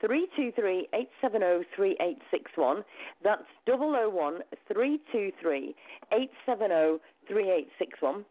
323 0.00 0.88
870 0.92 1.66
3861. 1.76 2.84
That's 3.22 3.44
001 3.66 4.40
323 4.68 5.74
870 6.12 6.98
3861. 7.28 8.24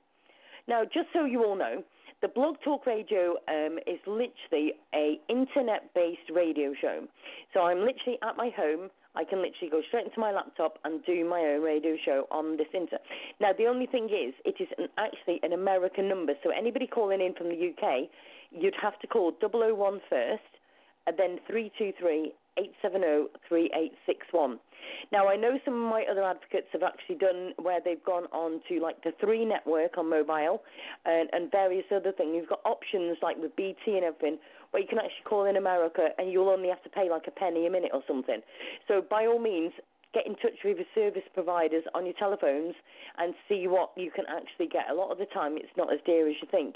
Now, 0.68 0.84
just 0.84 1.08
so 1.14 1.26
you 1.26 1.44
all 1.44 1.58
know, 1.58 1.84
the 2.22 2.28
Blog 2.28 2.56
Talk 2.64 2.86
Radio 2.88 3.36
um, 3.48 3.78
is 3.86 4.00
literally 4.08 4.74
a 4.94 5.20
internet-based 5.30 6.32
radio 6.34 6.74
show. 6.82 7.06
So 7.54 7.62
I'm 7.62 7.80
literally 7.80 8.18
at 8.24 8.36
my 8.36 8.50
home. 8.56 8.90
I 9.16 9.24
can 9.24 9.40
literally 9.40 9.70
go 9.70 9.82
straight 9.88 10.06
into 10.06 10.20
my 10.20 10.32
laptop 10.32 10.80
and 10.84 11.04
do 11.06 11.28
my 11.30 11.40
own 11.42 11.62
radio 11.62 11.96
show 12.04 12.28
on 12.32 12.58
this 12.58 12.68
internet. 12.74 13.02
Now, 13.40 13.52
the 13.58 13.66
only 13.66 13.86
thing 13.86 14.06
is, 14.06 14.34
it 14.46 14.56
is 14.60 14.68
an, 14.78 14.88
actually 14.98 15.40
an 15.44 15.54
American 15.54 16.10
number. 16.10 16.34
So 16.44 16.50
anybody 16.50 16.88
calling 16.88 17.22
in 17.22 17.34
from 17.36 17.50
the 17.50 17.74
UK, 17.74 18.10
you'd 18.52 18.76
have 18.82 19.00
to 19.00 19.08
call 19.08 19.32
001 19.40 20.02
first, 20.10 20.42
and 21.06 21.18
then 21.18 21.40
323 21.48 22.34
870 22.58 23.32
3861. 23.48 24.60
Now, 25.12 25.28
I 25.28 25.36
know 25.36 25.60
some 25.64 25.74
of 25.74 25.90
my 25.92 26.06
other 26.10 26.24
advocates 26.24 26.68
have 26.74 26.84
actually 26.84 27.16
done 27.16 27.54
where 27.58 27.80
they've 27.84 28.04
gone 28.04 28.26
on 28.32 28.62
to 28.70 28.80
like 28.80 29.04
the 29.04 29.14
three 29.20 29.46
network 29.46 29.98
on 29.98 30.10
mobile 30.10 30.64
and, 31.06 31.30
and 31.34 31.52
various 31.52 31.86
other 31.94 32.12
things. 32.12 32.34
You've 32.36 32.50
got 32.50 32.62
options 32.66 33.18
like 33.22 33.38
with 33.38 33.56
BT 33.56 33.96
and 33.96 34.04
everything 34.04 34.40
where 34.72 34.82
you 34.82 34.88
can 34.88 34.98
actually 34.98 35.24
call 35.26 35.46
in 35.46 35.56
America 35.56 36.10
and 36.18 36.32
you'll 36.32 36.50
only 36.50 36.70
have 36.70 36.84
to 36.84 36.90
pay 36.90 37.10
like 37.10 37.28
a 37.28 37.32
penny 37.32 37.68
a 37.68 37.70
minute 37.70 37.92
or 37.94 38.04
something. 38.08 38.42
So, 38.88 39.02
by 39.02 39.26
all 39.26 39.40
means, 39.40 39.74
get 40.14 40.26
in 40.26 40.36
touch 40.36 40.64
with 40.64 40.78
your 40.78 40.88
service 40.96 41.28
providers 41.34 41.84
on 41.94 42.06
your 42.06 42.16
telephones 42.16 42.76
and 43.18 43.34
see 43.48 43.68
what 43.68 43.92
you 43.96 44.12
can 44.12 44.26
actually 44.30 44.68
get. 44.68 44.90
A 44.90 44.94
lot 44.94 45.12
of 45.12 45.18
the 45.18 45.26
time, 45.26 45.58
it's 45.58 45.76
not 45.78 45.92
as 45.92 46.00
dear 46.06 46.28
as 46.28 46.36
you 46.42 46.48
think. 46.50 46.76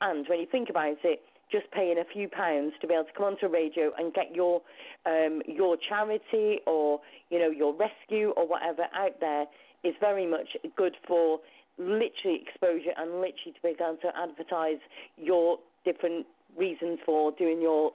And 0.00 0.26
when 0.28 0.40
you 0.40 0.46
think 0.50 0.68
about 0.68 0.98
it, 1.04 1.22
just 1.50 1.70
paying 1.70 1.98
a 1.98 2.04
few 2.12 2.28
pounds 2.28 2.72
to 2.80 2.86
be 2.86 2.94
able 2.94 3.04
to 3.04 3.12
come 3.16 3.26
onto 3.26 3.46
radio 3.46 3.92
and 3.98 4.12
get 4.12 4.34
your 4.34 4.62
um, 5.04 5.42
your 5.46 5.76
charity 5.88 6.60
or 6.66 7.00
you 7.30 7.38
know 7.38 7.50
your 7.50 7.74
rescue 7.74 8.30
or 8.36 8.46
whatever 8.46 8.82
out 8.94 9.20
there 9.20 9.46
is 9.84 9.94
very 10.00 10.26
much 10.26 10.48
good 10.76 10.96
for 11.06 11.38
literally 11.78 12.42
exposure 12.42 12.92
and 12.96 13.10
literally 13.12 13.54
to 13.54 13.62
be 13.62 13.68
able 13.68 13.96
to 14.02 14.10
advertise 14.16 14.80
your 15.16 15.58
different 15.84 16.26
reasons 16.56 16.98
for 17.04 17.30
doing 17.32 17.60
your 17.60 17.92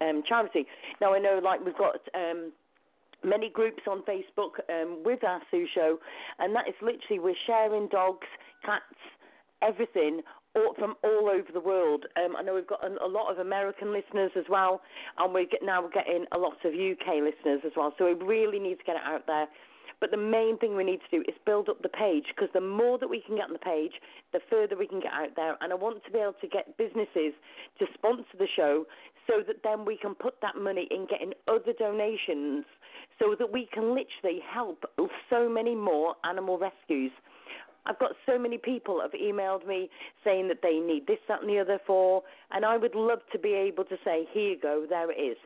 um, 0.00 0.22
charity. 0.28 0.66
Now 1.00 1.14
I 1.14 1.18
know 1.18 1.40
like 1.42 1.64
we've 1.64 1.76
got. 1.76 2.00
Um, 2.14 2.52
many 3.26 3.48
groups 3.48 3.80
on 3.88 4.02
Facebook 4.02 4.60
um, 4.68 5.02
with 5.02 5.24
our 5.24 5.40
Sue 5.50 5.66
Show, 5.74 5.98
and 6.38 6.54
that 6.54 6.68
is 6.68 6.74
literally 6.82 7.18
we're 7.18 7.34
sharing 7.46 7.88
dogs, 7.88 8.26
cats, 8.66 8.84
everything 9.62 10.20
all, 10.54 10.74
from 10.78 10.94
all 11.02 11.28
over 11.28 11.50
the 11.52 11.60
world. 11.60 12.06
Um, 12.16 12.36
I 12.36 12.42
know 12.42 12.54
we've 12.54 12.66
got 12.66 12.84
a, 12.84 13.04
a, 13.04 13.08
lot 13.08 13.30
of 13.30 13.38
American 13.38 13.92
listeners 13.92 14.30
as 14.36 14.44
well, 14.48 14.80
and 15.18 15.34
we're 15.34 15.46
get, 15.46 15.62
now 15.62 15.88
getting 15.92 16.26
a 16.32 16.38
lot 16.38 16.56
of 16.64 16.72
UK 16.72 17.22
listeners 17.22 17.60
as 17.64 17.72
well. 17.76 17.92
So 17.98 18.06
we 18.06 18.12
really 18.12 18.58
need 18.58 18.78
to 18.78 18.84
get 18.84 18.96
it 18.96 19.02
out 19.04 19.26
there. 19.26 19.46
But 20.00 20.10
the 20.10 20.16
main 20.16 20.58
thing 20.58 20.76
we 20.76 20.84
need 20.84 21.00
to 21.08 21.16
do 21.18 21.22
is 21.22 21.34
build 21.46 21.68
up 21.68 21.80
the 21.82 21.88
page 21.88 22.24
because 22.34 22.50
the 22.52 22.60
more 22.60 22.98
that 22.98 23.08
we 23.08 23.22
can 23.22 23.36
get 23.36 23.46
on 23.46 23.52
the 23.52 23.58
page, 23.58 23.92
the 24.32 24.40
further 24.50 24.76
we 24.76 24.86
can 24.86 25.00
get 25.00 25.12
out 25.12 25.34
there. 25.36 25.56
And 25.60 25.72
I 25.72 25.76
want 25.76 26.04
to 26.04 26.10
be 26.10 26.18
able 26.18 26.34
to 26.40 26.48
get 26.48 26.76
businesses 26.76 27.32
to 27.78 27.86
sponsor 27.94 28.36
the 28.38 28.48
show 28.54 28.84
so 29.26 29.40
that 29.46 29.62
then 29.62 29.84
we 29.84 29.96
can 29.96 30.14
put 30.14 30.34
that 30.42 30.56
money 30.56 30.88
in 30.90 31.06
getting 31.06 31.32
other 31.48 31.72
donations 31.78 32.64
so 33.18 33.34
that 33.38 33.50
we 33.52 33.68
can 33.72 33.94
literally 33.94 34.40
help 34.52 34.84
so 35.30 35.48
many 35.48 35.74
more 35.74 36.16
animal 36.24 36.58
rescues. 36.58 37.12
I've 37.86 37.98
got 37.98 38.12
so 38.24 38.38
many 38.38 38.58
people 38.58 39.00
have 39.02 39.12
emailed 39.12 39.66
me 39.66 39.90
saying 40.24 40.48
that 40.48 40.60
they 40.62 40.78
need 40.78 41.06
this, 41.06 41.18
that, 41.28 41.42
and 41.42 41.50
the 41.50 41.58
other 41.58 41.78
for, 41.86 42.22
and 42.50 42.64
I 42.64 42.76
would 42.76 42.94
love 42.94 43.20
to 43.32 43.38
be 43.38 43.52
able 43.52 43.84
to 43.84 43.96
say, 44.04 44.26
here 44.32 44.50
you 44.50 44.60
go, 44.60 44.86
there 44.88 45.10
it 45.10 45.20
is. 45.20 45.36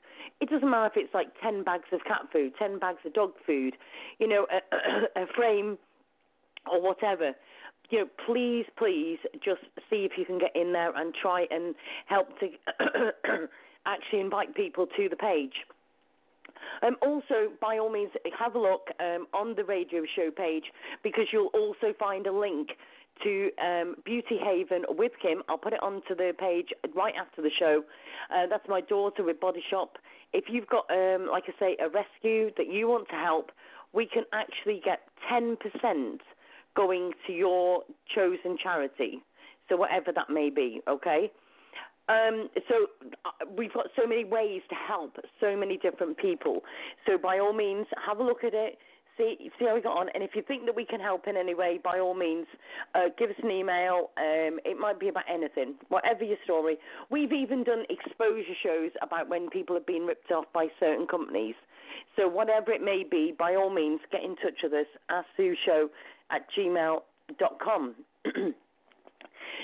It 0.41 0.49
doesn't 0.51 0.71
matter 0.71 0.87
if 0.87 0.93
it's 0.97 1.15
like 1.15 1.29
10 1.43 1.65
bags 1.65 1.89
of 1.93 2.01
cat 2.05 2.23
food, 2.33 2.53
10 2.59 2.79
bags 2.79 2.99
of 3.05 3.13
dog 3.15 3.33
food, 3.45 3.75
you 4.19 4.29
know, 4.29 4.47
a, 4.53 5.21
a 5.23 5.27
frame 5.35 5.79
or 6.71 6.81
whatever. 6.81 7.33
You 7.91 8.01
know, 8.01 8.07
please, 8.27 8.67
please 8.77 9.19
just 9.45 9.63
see 9.91 10.05
if 10.05 10.13
you 10.17 10.25
can 10.25 10.39
get 10.39 10.55
in 10.55 10.73
there 10.73 10.95
and 10.95 11.15
try 11.15 11.47
and 11.51 11.75
help 12.07 12.29
to 12.41 12.49
actually 13.87 14.21
invite 14.21 14.55
people 14.55 14.87
to 14.97 15.09
the 15.09 15.17
page. 15.17 15.55
Um, 16.83 16.97
also, 17.03 17.53
by 17.61 17.79
all 17.79 17.91
means, 17.91 18.11
have 18.39 18.55
a 18.55 18.59
look 18.59 18.89
um, 19.01 19.27
on 19.35 19.55
the 19.57 19.65
radio 19.65 20.03
show 20.17 20.31
page 20.31 20.65
because 21.03 21.27
you'll 21.33 21.51
also 21.55 21.95
find 21.99 22.27
a 22.27 22.33
link 22.33 22.71
to 23.25 23.51
um, 23.63 23.97
Beauty 24.05 24.39
Haven 24.43 24.85
with 24.89 25.13
Kim. 25.21 25.43
I'll 25.49 25.59
put 25.59 25.73
it 25.73 25.83
onto 25.83 26.15
the 26.15 26.33
page 26.39 26.69
right 26.95 27.15
after 27.21 27.43
the 27.43 27.51
show. 27.59 27.83
Uh, 28.33 28.47
that's 28.49 28.69
my 28.69 28.81
daughter 28.81 29.25
with 29.25 29.41
Body 29.41 29.63
Shop. 29.71 29.99
If 30.33 30.45
you've 30.49 30.69
got, 30.69 30.85
um, 30.91 31.29
like 31.31 31.45
I 31.49 31.59
say, 31.59 31.77
a 31.81 31.89
rescue 31.89 32.51
that 32.57 32.73
you 32.73 32.89
want 32.89 33.09
to 33.09 33.17
help, 33.17 33.51
we 33.93 34.07
can 34.07 34.25
actually 34.33 34.81
get 34.85 35.01
10% 35.31 35.57
going 36.77 37.13
to 37.27 37.33
your 37.33 37.83
chosen 38.15 38.57
charity. 38.63 39.23
So, 39.69 39.77
whatever 39.77 40.13
that 40.13 40.31
may 40.31 40.51
be, 40.51 40.81
okay? 40.89 41.31
Um, 42.09 42.49
so 42.69 42.87
uh, 43.25 43.45
we've 43.57 43.73
got 43.73 43.87
so 43.95 44.07
many 44.07 44.25
ways 44.25 44.63
to 44.71 44.75
help 44.75 45.17
so 45.41 45.57
many 45.57 45.77
different 45.77 46.17
people. 46.17 46.63
So 47.07 47.19
by 47.19 47.39
all 47.39 47.53
means, 47.53 47.87
have 48.07 48.19
a 48.19 48.23
look 48.23 48.45
at 48.45 48.55
it, 48.55 48.79
see 49.19 49.51
see 49.59 49.67
how 49.67 49.75
we 49.75 49.83
got 49.83 49.99
on. 49.99 50.09
And 50.15 50.23
if 50.23 50.31
you 50.35 50.43
think 50.43 50.65
that 50.67 50.75
we 50.75 50.87
can 50.87 51.01
help 51.01 51.27
in 51.27 51.37
any 51.37 51.55
way, 51.55 51.79
by 51.83 51.99
all 51.99 52.15
means, 52.15 52.47
uh, 52.95 53.09
give 53.19 53.29
us 53.31 53.37
an 53.43 53.51
email. 53.51 54.11
Um, 54.17 54.59
it 54.65 54.79
might 54.79 54.99
be 54.99 55.09
about 55.09 55.25
anything, 55.29 55.75
whatever 55.89 56.25
your 56.25 56.39
story. 56.45 56.79
We've 57.11 57.33
even 57.33 57.65
done 57.65 57.85
exposure 57.91 58.57
shows 58.63 58.91
about 59.03 59.29
when 59.29 59.51
people 59.51 59.77
have 59.77 59.87
been 59.87 60.03
ripped 60.03 60.31
off 60.31 60.47
by 60.55 60.69
certain 60.81 61.07
companies. 61.07 61.55
So 62.17 62.29
whatever 62.29 62.73
it 62.73 62.83
may 62.83 63.05
be, 63.09 63.35
by 63.39 63.55
all 63.55 63.71
means, 63.71 64.01
get 64.11 64.23
in 64.23 64.37
touch 64.37 64.61
with 64.63 64.73
us. 64.73 64.87
at 65.11 65.25
Show 65.37 65.89
at 66.31 66.47
gmail.com. 66.57 67.95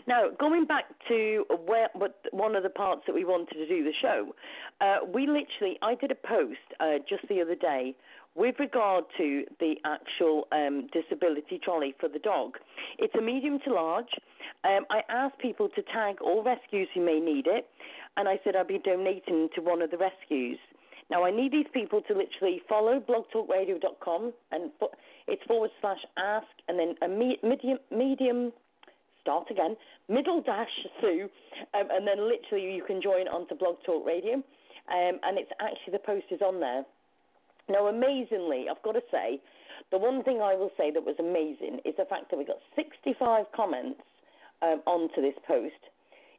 Now, 0.07 0.29
going 0.39 0.67
back 0.67 0.85
to 1.09 1.45
where, 1.65 1.89
what, 1.95 2.19
one 2.31 2.57
of 2.57 2.63
the 2.63 2.69
parts 2.69 3.03
that 3.07 3.15
we 3.15 3.25
wanted 3.25 3.55
to 3.55 3.67
do 3.67 3.85
the 3.85 3.93
show, 4.03 4.35
uh, 4.81 5.07
we 5.13 5.27
literally, 5.27 5.79
I 5.83 5.95
did 5.95 6.11
a 6.11 6.15
post 6.15 6.59
uh, 6.81 6.99
just 7.09 7.27
the 7.29 7.41
other 7.41 7.55
day 7.55 7.95
with 8.35 8.57
regard 8.59 9.05
to 9.17 9.45
the 9.61 9.75
actual 9.85 10.47
um, 10.53 10.89
disability 10.93 11.61
trolley 11.63 11.95
for 12.01 12.09
the 12.09 12.19
dog. 12.19 12.59
It's 12.99 13.15
a 13.15 13.23
medium 13.23 13.61
to 13.65 13.73
large. 13.73 14.11
Um, 14.65 14.85
I 14.91 15.03
asked 15.09 15.39
people 15.39 15.69
to 15.71 15.83
tag 15.83 16.17
all 16.21 16.43
rescues 16.43 16.89
who 16.95 17.05
may 17.05 17.21
need 17.21 17.47
it, 17.47 17.67
and 18.17 18.29
I 18.29 18.39
said 18.45 18.57
I'd 18.57 18.69
be 18.69 18.81
donating 18.85 19.49
to 19.55 19.63
one 19.63 19.83
of 19.83 19.91
the 19.91 19.99
rescues. 19.99 20.59
Now, 21.11 21.25
I 21.25 21.31
need 21.31 21.53
these 21.53 21.67
people 21.73 22.01
to 22.03 22.15
literally 22.15 22.63
follow 22.69 22.99
blogtalkradio.com 22.99 24.33
and 24.53 24.71
it's 25.29 25.43
forward 25.47 25.71
slash 25.81 25.99
ask 26.17 26.47
and 26.69 26.79
then 26.79 26.95
a 27.03 27.09
medium, 27.09 27.79
medium 27.91 28.53
start 29.25 29.51
again, 29.51 29.75
middle 30.09 30.41
dash 30.43 30.69
Sue, 31.01 31.31
um, 31.73 31.89
and 31.91 32.07
then 32.07 32.29
literally 32.29 32.77
you 32.77 32.85
can 32.85 33.01
join 33.01 33.27
onto 33.27 33.55
Blog 33.55 33.77
Talk 33.85 34.05
Radio. 34.07 34.35
Um, 34.85 35.17
and 35.25 35.39
it's 35.39 35.51
actually 35.61 35.93
the 35.93 36.05
post 36.05 36.27
is 36.31 36.43
on 36.43 36.61
there. 36.61 36.85
Now, 37.71 37.87
amazingly, 37.87 38.67
I've 38.69 38.83
got 38.83 38.93
to 38.93 39.01
say, 39.11 39.41
the 39.91 39.97
one 39.97 40.23
thing 40.23 40.43
I 40.43 40.55
will 40.55 40.71
say 40.77 40.91
that 40.91 41.03
was 41.03 41.17
amazing 41.19 41.81
is 41.87 41.95
the 41.97 42.05
fact 42.05 42.31
that 42.31 42.37
we 42.37 42.45
got 42.45 42.59
65 42.77 43.47
comments 43.57 44.03
um, 44.61 44.83
onto 44.87 45.23
this 45.23 45.33
post. 45.49 45.73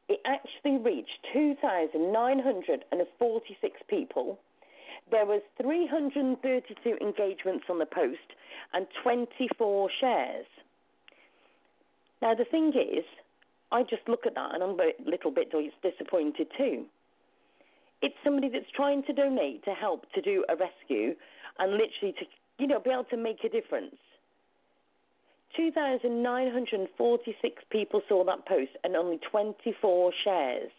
It 0.08 0.22
actually 0.26 0.78
reached 0.78 1.26
2,946 1.34 3.82
people. 3.90 4.38
There 5.10 5.26
was 5.26 5.42
332 5.60 6.98
engagements 7.02 7.66
on 7.70 7.80
the 7.80 7.88
post 7.88 8.36
and 8.74 8.86
24 9.04 9.90
shares. 10.00 10.46
Now, 12.26 12.34
the 12.34 12.44
thing 12.44 12.74
is, 12.74 13.06
I 13.72 13.84
just 13.84 14.02
look 14.08 14.26
at 14.26 14.34
that 14.34 14.56
and 14.56 14.64
I'm 14.64 14.80
a 14.80 14.94
little 15.06 15.30
bit 15.30 15.54
disappointed 15.84 16.48
too. 16.58 16.86
It's 18.02 18.16
somebody 18.24 18.50
that's 18.50 18.66
trying 18.76 19.04
to 19.04 19.14
donate 19.14 19.64
to 19.66 19.76
help 19.76 20.12
to 20.14 20.24
do 20.24 20.44
a 20.50 20.56
rescue 20.56 21.14
and 21.60 21.74
literally 21.74 22.16
to, 22.18 22.26
you 22.58 22.66
know, 22.66 22.80
be 22.80 22.90
able 22.90 23.04
to 23.12 23.18
make 23.18 23.44
a 23.44 23.50
difference. 23.50 23.94
2,946 25.56 27.64
people 27.70 28.02
saw 28.10 28.24
that 28.24 28.48
post 28.48 28.72
and 28.84 28.96
only 28.96 29.20
24 29.30 30.12
shares. 30.24 30.72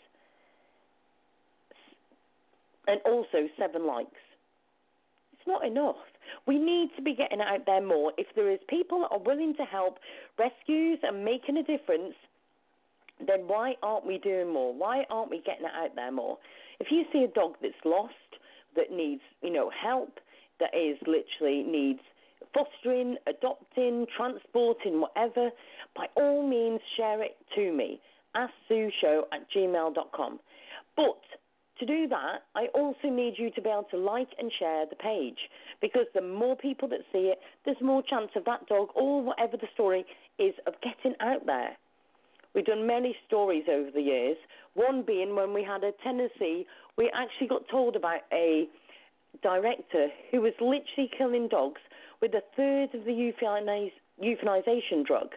And 2.88 3.00
also 3.06 3.48
seven 3.56 3.86
likes. 3.86 4.10
It's 5.32 5.46
not 5.46 5.64
enough. 5.64 5.94
We 6.47 6.59
need 6.59 6.90
to 6.97 7.02
be 7.02 7.14
getting 7.14 7.40
out 7.40 7.66
there 7.66 7.85
more. 7.85 8.12
If 8.18 8.26
there 8.35 8.50
is 8.50 8.59
people 8.68 9.00
that 9.00 9.12
are 9.12 9.23
willing 9.23 9.54
to 9.56 9.64
help 9.64 9.99
rescues 10.38 10.99
and 11.02 11.25
making 11.25 11.56
a 11.56 11.62
difference, 11.62 12.14
then 13.26 13.47
why 13.47 13.75
aren't 13.83 14.06
we 14.06 14.18
doing 14.18 14.52
more? 14.52 14.75
Why 14.75 15.04
aren't 15.11 15.30
we 15.30 15.38
getting 15.38 15.64
it 15.64 15.73
out 15.75 15.95
there 15.95 16.12
more? 16.12 16.38
If 16.80 16.88
you 16.90 17.04
see 17.12 17.25
a 17.25 17.28
dog 17.28 17.54
that's 17.62 17.75
lost, 17.85 18.12
that 18.76 18.92
needs, 18.92 19.23
you 19.42 19.50
know, 19.50 19.71
help, 19.71 20.21
that 20.61 20.71
is 20.75 20.99
literally 21.06 21.62
needs 21.62 22.00
fostering, 22.54 23.16
adopting, 23.26 24.06
transporting, 24.16 25.00
whatever, 25.00 25.50
by 25.95 26.06
all 26.14 26.47
means 26.47 26.80
share 26.97 27.23
it 27.23 27.37
to 27.54 27.73
me. 27.73 28.00
AskSueShow 28.35 29.23
at 29.33 29.50
gmail.com. 29.54 30.40
But 30.97 31.23
to 31.78 31.87
do 31.87 32.09
that, 32.09 32.42
I 32.54 32.66
also 32.75 33.09
need 33.11 33.35
you 33.37 33.50
to 33.50 33.61
be 33.61 33.68
able 33.68 33.87
to 33.90 33.99
like 33.99 34.28
and 34.38 34.50
share 34.59 34.87
the 34.87 34.97
page 34.97 35.38
because 35.80 36.06
the 36.14 36.23
more 36.23 36.56
people 36.56 36.88
that 36.88 37.00
see 37.12 37.33
it, 37.33 37.38
there's 37.64 37.81
more 37.83 38.03
chance 38.03 38.31
of 38.35 38.44
that 38.46 38.66
dog 38.66 38.88
or 38.94 39.22
whatever 39.22 39.57
the 39.57 39.68
story 39.74 40.05
is 40.38 40.55
of 40.66 40.74
getting 40.83 41.14
out 41.20 41.44
there. 41.46 41.77
We've 42.55 42.64
done 42.64 42.87
many 42.87 43.14
stories 43.27 43.64
over 43.70 43.90
the 43.90 44.00
years. 44.00 44.38
One 44.74 45.03
being 45.03 45.37
when 45.37 45.53
we 45.53 45.62
had 45.62 45.85
a 45.85 45.92
Tennessee, 46.03 46.66
we 46.96 47.11
actually 47.14 47.48
got 47.48 47.68
told 47.70 47.96
about 47.96 48.20
a 48.33 48.66
director 49.42 50.09
who 50.31 50.40
was 50.40 50.55
literally 50.61 51.11
killing 51.18 51.48
dogs 51.48 51.81
with 52.22 52.33
a 52.33 52.42
third 52.57 52.94
of 52.94 53.05
the 53.05 53.11
euthaniz- 53.11 53.92
euthanization 54.22 55.05
drug. 55.05 55.33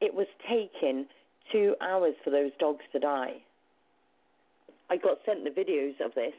It 0.00 0.12
was 0.12 0.26
taking 0.48 1.06
two 1.52 1.76
hours 1.80 2.14
for 2.24 2.30
those 2.30 2.50
dogs 2.58 2.82
to 2.92 2.98
die. 2.98 3.34
I 4.92 4.98
got 4.98 5.16
sent 5.24 5.44
the 5.44 5.50
videos 5.50 6.04
of 6.04 6.14
this. 6.14 6.34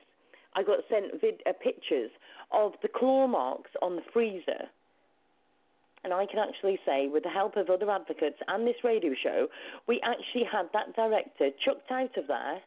I 0.56 0.62
got 0.62 0.80
sent 0.88 1.20
vid- 1.20 1.42
uh, 1.48 1.54
pictures 1.54 2.12
of 2.52 2.74
the 2.84 2.88
claw 2.88 3.26
marks 3.26 3.72
on 3.82 3.96
the 3.96 4.04
freezer. 4.14 4.70
And 6.04 6.14
I 6.14 6.28
can 6.28 6.38
actually 6.38 6.80
say, 6.86 7.08
with 7.08 7.24
the 7.24 7.30
help 7.30 7.58
of 7.58 7.72
other 7.72 7.90
advocates 7.90 8.38
and 8.48 8.68
this 8.68 8.76
radio 8.84 9.14
show, 9.16 9.48
we 9.88 10.00
actually 10.04 10.44
had 10.44 10.68
that 10.74 10.96
director 10.96 11.50
chucked 11.66 11.90
out 11.90 12.16
of 12.16 12.28
there, 12.28 12.62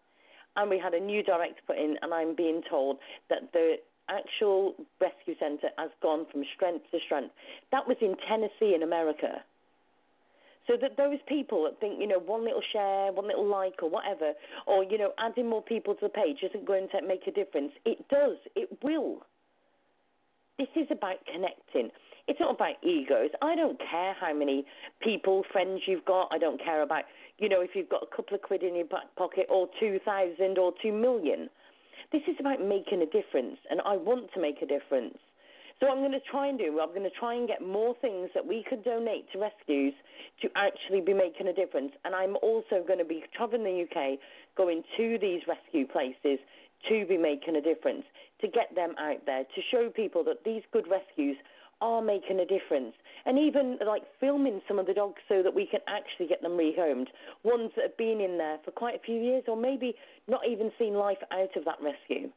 and 0.56 0.68
we 0.68 0.78
had 0.78 0.92
a 0.92 0.98
new 0.98 1.22
director 1.22 1.62
put 1.68 1.78
in. 1.78 1.96
And 2.02 2.12
I'm 2.12 2.34
being 2.34 2.62
told 2.68 2.98
that 3.30 3.52
the 3.52 3.76
actual 4.08 4.74
rescue 5.00 5.36
centre 5.38 5.70
has 5.78 5.90
gone 6.02 6.26
from 6.32 6.42
strength 6.56 6.90
to 6.90 6.98
strength. 7.06 7.32
That 7.70 7.86
was 7.86 7.98
in 8.00 8.16
Tennessee, 8.28 8.74
in 8.74 8.82
America. 8.82 9.44
So 10.66 10.74
that 10.80 10.96
those 10.96 11.18
people 11.28 11.64
that 11.64 11.78
think, 11.78 12.00
you 12.00 12.08
know, 12.08 12.18
one 12.18 12.44
little 12.44 12.62
share, 12.72 13.12
one 13.12 13.26
little 13.26 13.46
like, 13.46 13.82
or 13.82 13.88
whatever, 13.88 14.32
or, 14.66 14.82
you 14.82 14.98
know, 14.98 15.12
adding 15.18 15.48
more 15.48 15.62
people 15.62 15.94
to 15.94 16.00
the 16.02 16.08
page 16.08 16.38
isn't 16.42 16.66
going 16.66 16.88
to 16.90 17.06
make 17.06 17.26
a 17.28 17.30
difference. 17.30 17.72
It 17.84 18.08
does. 18.08 18.36
It 18.56 18.68
will. 18.82 19.22
This 20.58 20.68
is 20.74 20.88
about 20.90 21.16
connecting. 21.32 21.90
It's 22.26 22.40
not 22.40 22.56
about 22.56 22.82
egos. 22.82 23.30
I 23.40 23.54
don't 23.54 23.78
care 23.78 24.14
how 24.20 24.34
many 24.34 24.64
people, 25.00 25.44
friends 25.52 25.82
you've 25.86 26.04
got. 26.04 26.28
I 26.32 26.38
don't 26.38 26.62
care 26.62 26.82
about, 26.82 27.04
you 27.38 27.48
know, 27.48 27.60
if 27.60 27.70
you've 27.74 27.88
got 27.88 28.02
a 28.02 28.16
couple 28.16 28.34
of 28.34 28.42
quid 28.42 28.64
in 28.64 28.74
your 28.74 28.86
back 28.86 29.14
pocket 29.16 29.46
or 29.48 29.68
2,000 29.78 30.58
or 30.58 30.72
2 30.82 30.92
million. 30.92 31.48
This 32.12 32.22
is 32.26 32.36
about 32.40 32.60
making 32.60 33.02
a 33.02 33.06
difference, 33.06 33.58
and 33.70 33.80
I 33.84 33.96
want 33.96 34.32
to 34.34 34.40
make 34.40 34.62
a 34.62 34.66
difference. 34.66 35.18
So 35.80 35.88
I'm 35.88 35.98
going 35.98 36.12
to 36.12 36.24
try 36.30 36.48
and 36.48 36.58
do, 36.58 36.80
I'm 36.80 36.90
going 36.90 37.02
to 37.02 37.18
try 37.18 37.34
and 37.34 37.46
get 37.46 37.60
more 37.60 37.94
things 38.00 38.30
that 38.34 38.46
we 38.46 38.64
could 38.68 38.82
donate 38.82 39.30
to 39.32 39.38
rescues 39.38 39.92
to 40.40 40.48
actually 40.56 41.02
be 41.02 41.12
making 41.12 41.48
a 41.48 41.52
difference. 41.52 41.92
And 42.04 42.14
I'm 42.14 42.36
also 42.42 42.82
going 42.86 42.98
to 42.98 43.04
be 43.04 43.24
traveling 43.36 43.64
the 43.64 43.84
UK, 43.84 44.18
going 44.56 44.82
to 44.96 45.18
these 45.20 45.42
rescue 45.46 45.86
places 45.86 46.38
to 46.88 47.06
be 47.06 47.18
making 47.18 47.56
a 47.56 47.60
difference, 47.60 48.04
to 48.40 48.48
get 48.48 48.74
them 48.74 48.94
out 48.98 49.26
there, 49.26 49.44
to 49.44 49.60
show 49.70 49.90
people 49.90 50.24
that 50.24 50.44
these 50.44 50.62
good 50.72 50.86
rescues 50.88 51.36
are 51.82 52.00
making 52.00 52.40
a 52.40 52.46
difference. 52.46 52.94
And 53.26 53.38
even 53.38 53.78
like 53.86 54.02
filming 54.18 54.62
some 54.66 54.78
of 54.78 54.86
the 54.86 54.94
dogs 54.94 55.20
so 55.28 55.42
that 55.42 55.54
we 55.54 55.66
can 55.66 55.80
actually 55.88 56.26
get 56.26 56.40
them 56.40 56.52
rehomed. 56.52 57.08
Ones 57.44 57.72
that 57.76 57.82
have 57.82 57.96
been 57.98 58.20
in 58.20 58.38
there 58.38 58.58
for 58.64 58.70
quite 58.70 58.94
a 58.94 59.04
few 59.04 59.20
years 59.20 59.44
or 59.46 59.56
maybe 59.56 59.94
not 60.26 60.40
even 60.48 60.70
seen 60.78 60.94
life 60.94 61.18
out 61.30 61.54
of 61.54 61.66
that 61.66 61.76
rescue. 61.82 62.30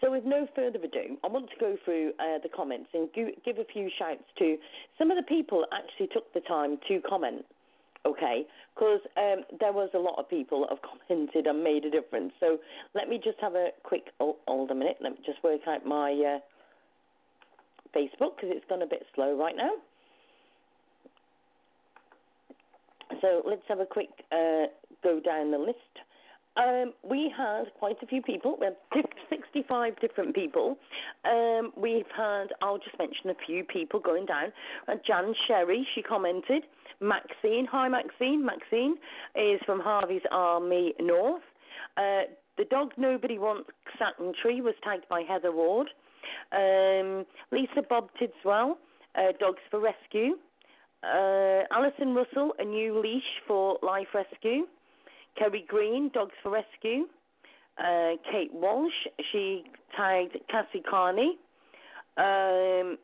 So, 0.00 0.10
with 0.10 0.24
no 0.24 0.46
further 0.54 0.78
ado, 0.78 1.16
I 1.24 1.28
want 1.28 1.48
to 1.50 1.56
go 1.58 1.76
through 1.84 2.12
uh, 2.18 2.38
the 2.42 2.50
comments 2.54 2.90
and 2.92 3.08
give 3.14 3.58
a 3.58 3.64
few 3.64 3.88
shouts 3.98 4.24
to 4.38 4.56
some 4.98 5.10
of 5.10 5.16
the 5.16 5.22
people 5.22 5.64
that 5.64 5.84
actually 5.84 6.08
took 6.12 6.32
the 6.34 6.40
time 6.40 6.78
to 6.88 7.00
comment. 7.08 7.44
Okay, 8.04 8.46
because 8.74 9.00
um, 9.16 9.42
there 9.58 9.72
was 9.72 9.90
a 9.94 9.98
lot 9.98 10.14
of 10.16 10.30
people 10.30 10.60
that 10.60 10.70
have 10.70 10.78
commented 10.82 11.46
and 11.46 11.64
made 11.64 11.84
a 11.84 11.90
difference. 11.90 12.32
So 12.38 12.58
let 12.94 13.08
me 13.08 13.20
just 13.22 13.38
have 13.40 13.54
a 13.54 13.70
quick 13.82 14.12
oh, 14.20 14.36
hold 14.46 14.70
a 14.70 14.74
minute. 14.76 14.98
Let 15.00 15.12
me 15.12 15.18
just 15.26 15.42
work 15.42 15.62
out 15.66 15.84
my 15.84 16.12
uh, 16.12 16.38
Facebook 17.96 18.36
because 18.36 18.50
it's 18.54 18.64
gone 18.68 18.82
a 18.82 18.86
bit 18.86 19.04
slow 19.14 19.36
right 19.36 19.56
now. 19.56 19.70
So 23.20 23.42
let's 23.48 23.62
have 23.68 23.80
a 23.80 23.86
quick 23.86 24.10
uh, 24.30 24.66
go 25.02 25.20
down 25.20 25.50
the 25.50 25.58
list. 25.58 25.78
Um, 26.56 26.92
we 27.02 27.32
had 27.36 27.64
quite 27.78 27.96
a 28.02 28.06
few 28.06 28.22
people. 28.22 28.56
We 28.60 28.66
had 28.66 28.76
65 29.56 30.00
different 30.00 30.34
people. 30.34 30.76
Um, 31.24 31.72
we've 31.76 32.04
had, 32.16 32.46
I'll 32.62 32.78
just 32.78 32.98
mention 32.98 33.30
a 33.30 33.34
few 33.46 33.64
people 33.64 34.00
going 34.00 34.26
down. 34.26 34.52
Uh, 34.88 34.94
Jan 35.06 35.34
Sherry, 35.46 35.86
she 35.94 36.02
commented. 36.02 36.64
Maxine, 37.00 37.66
hi 37.70 37.88
Maxine. 37.88 38.44
Maxine 38.44 38.96
is 39.34 39.60
from 39.66 39.80
Harvey's 39.80 40.22
Army 40.30 40.94
North. 41.00 41.42
Uh, 41.96 42.22
the 42.56 42.64
dog 42.70 42.92
nobody 42.96 43.38
wants 43.38 43.68
satin 43.98 44.32
tree 44.42 44.60
was 44.60 44.74
tagged 44.82 45.04
by 45.08 45.22
Heather 45.28 45.52
Ward. 45.52 45.88
Um, 46.52 47.26
Lisa 47.52 47.82
Bob 47.88 48.08
Tidswell, 48.18 48.78
uh, 49.14 49.32
Dogs 49.38 49.60
for 49.70 49.80
Rescue. 49.80 50.36
Uh, 51.02 51.62
Alison 51.70 52.14
Russell, 52.14 52.52
a 52.58 52.64
new 52.64 52.98
leash 53.00 53.22
for 53.46 53.78
Life 53.82 54.08
Rescue. 54.14 54.66
Kerry 55.38 55.64
Green, 55.68 56.10
Dogs 56.14 56.32
for 56.42 56.50
Rescue. 56.50 57.06
Uh, 57.78 58.12
Kate 58.30 58.52
Walsh, 58.52 58.92
she 59.32 59.64
tagged 59.96 60.36
Cassie 60.50 60.82
Carney. 60.88 61.38
Um, 62.16 62.96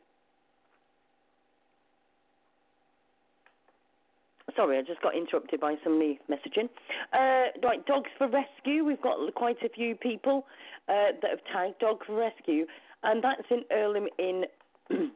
sorry, 4.55 4.77
I 4.77 4.81
just 4.81 5.01
got 5.01 5.15
interrupted 5.15 5.59
by 5.59 5.75
some 5.83 5.93
somebody 5.93 6.19
messaging. 6.29 6.69
Uh, 7.13 7.51
right, 7.63 7.85
Dogs 7.85 8.09
for 8.17 8.27
Rescue. 8.27 8.83
We've 8.83 9.01
got 9.01 9.17
quite 9.35 9.57
a 9.63 9.69
few 9.69 9.95
people 9.95 10.45
uh, 10.89 11.13
that 11.21 11.29
have 11.29 11.39
tagged 11.51 11.79
Dog 11.79 11.99
for 12.05 12.15
Rescue, 12.15 12.65
and 13.03 13.23
that's 13.23 13.43
in 13.49 13.63
Irlam 13.71 14.07
in 14.17 14.45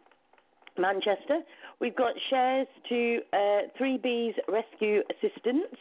Manchester. 0.78 1.40
We've 1.80 1.96
got 1.96 2.14
shares 2.30 2.68
to 2.90 3.20
uh, 3.34 3.62
3B's 3.80 4.36
Rescue 4.48 5.02
Assistance. 5.10 5.78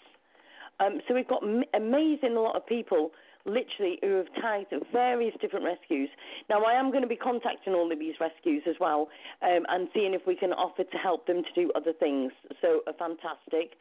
Um, 0.79 1.01
so 1.09 1.15
we've 1.15 1.29
got 1.29 1.43
m- 1.43 1.65
amazing 1.75 2.35
lot 2.35 2.57
of 2.57 2.67
people 2.67 3.11
literally 3.47 3.99
who 4.03 4.17
have 4.17 4.27
tagged 4.41 4.75
various 4.93 5.35
different 5.41 5.65
rescues. 5.65 6.09
Now 6.51 6.65
I 6.65 6.75
am 6.75 6.91
going 6.91 7.03
to 7.03 7.09
be 7.09 7.17
contacting 7.17 7.75
all 7.75 7.91
of 7.91 7.99
these 7.99 8.15
rescues 8.21 8.63
as 8.69 8.77
well 8.81 9.09
um, 9.43 9.65
and 9.69 9.89
seeing 9.95 10.15
if 10.15 10.23
we 10.27 10.37
can 10.37 10.53
offer 10.53 10.85
to 10.85 10.99
help 10.99 11.27
them 11.27 11.43
to 11.43 11.53
do 11.55 11.73
other 11.75 11.93
things. 11.93 12.33
So 12.61 12.81
uh, 12.87 12.93
fantastic. 12.99 13.79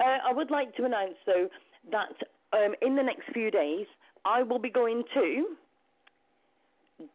Uh, 0.00 0.18
I 0.28 0.32
would 0.32 0.50
like 0.50 0.76
to 0.76 0.84
announce 0.84 1.16
though 1.26 1.48
that 1.90 2.14
um, 2.52 2.74
in 2.82 2.96
the 2.96 3.02
next 3.02 3.32
few 3.32 3.50
days 3.50 3.86
I 4.24 4.42
will 4.42 4.58
be 4.58 4.70
going 4.70 5.04
to 5.14 5.56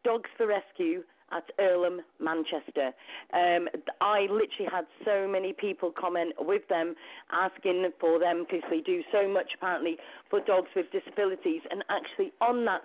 Dogs 0.04 0.30
for 0.38 0.48
Rescue 0.48 1.04
at 1.32 1.46
Irlam, 1.60 2.00
Manchester. 2.20 2.92
Um, 3.34 3.68
I 4.02 4.22
literally 4.22 4.70
had 4.72 4.86
so 5.06 5.28
many 5.28 5.54
people 5.54 5.92
comment 5.98 6.34
with 6.40 6.68
them, 6.70 6.96
asking 7.32 7.90
for 8.00 8.20
them 8.20 8.46
because 8.46 8.68
they 8.70 8.82
do 8.82 9.02
so 9.12 9.28
much 9.28 9.52
apparently 9.56 9.98
for 10.30 10.40
dogs 10.42 10.70
with 10.76 10.86
disabilities. 10.92 11.62
And 11.70 11.84
actually 11.90 12.32
on 12.42 12.66
that, 12.66 12.82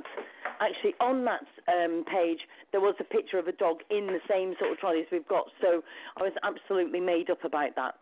actually 0.61 0.95
on 1.01 1.25
that 1.25 1.47
um, 1.69 2.05
page, 2.11 2.41
there 2.73 2.81
was 2.81 2.95
a 3.01 3.05
picture 3.05 3.39
of 3.39 3.47
a 3.47 3.53
dog 3.53 3.79
in 3.91 4.07
the 4.07 4.21
same 4.29 4.55
sort 4.59 4.73
of 4.73 4.79
trolleys 4.79 5.07
we've 5.11 5.29
got. 5.29 5.47
So 5.61 5.83
I 6.17 6.23
was 6.23 6.33
absolutely 6.43 7.01
made 7.01 7.31
up 7.31 7.45
about 7.45 7.75
that. 7.77 7.95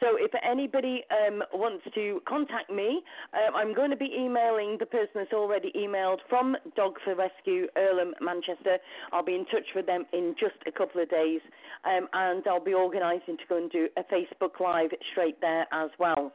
So 0.00 0.16
if 0.18 0.30
anybody 0.44 1.02
um, 1.10 1.42
wants 1.52 1.84
to 1.94 2.20
contact 2.28 2.70
me, 2.70 3.02
uh, 3.32 3.56
I'm 3.56 3.74
going 3.74 3.90
to 3.90 3.96
be 3.96 4.10
emailing 4.16 4.76
the 4.78 4.86
person 4.86 5.08
that's 5.14 5.32
already 5.32 5.72
emailed 5.76 6.18
from 6.28 6.56
Dog 6.76 6.94
for 7.04 7.14
Rescue 7.14 7.66
Irlam, 7.76 8.12
Manchester. 8.20 8.78
I'll 9.12 9.24
be 9.24 9.34
in 9.34 9.46
touch 9.46 9.66
with 9.74 9.86
them 9.86 10.04
in 10.12 10.34
just 10.38 10.56
a 10.66 10.72
couple 10.72 11.00
of 11.00 11.08
days, 11.08 11.40
um, 11.84 12.08
and 12.12 12.46
I'll 12.46 12.62
be 12.62 12.74
organising 12.74 13.38
to 13.38 13.42
go 13.48 13.56
and 13.56 13.70
do 13.70 13.88
a 13.96 14.02
Facebook 14.04 14.60
Live 14.60 14.90
straight 15.12 15.40
there 15.40 15.66
as 15.72 15.90
well. 15.98 16.32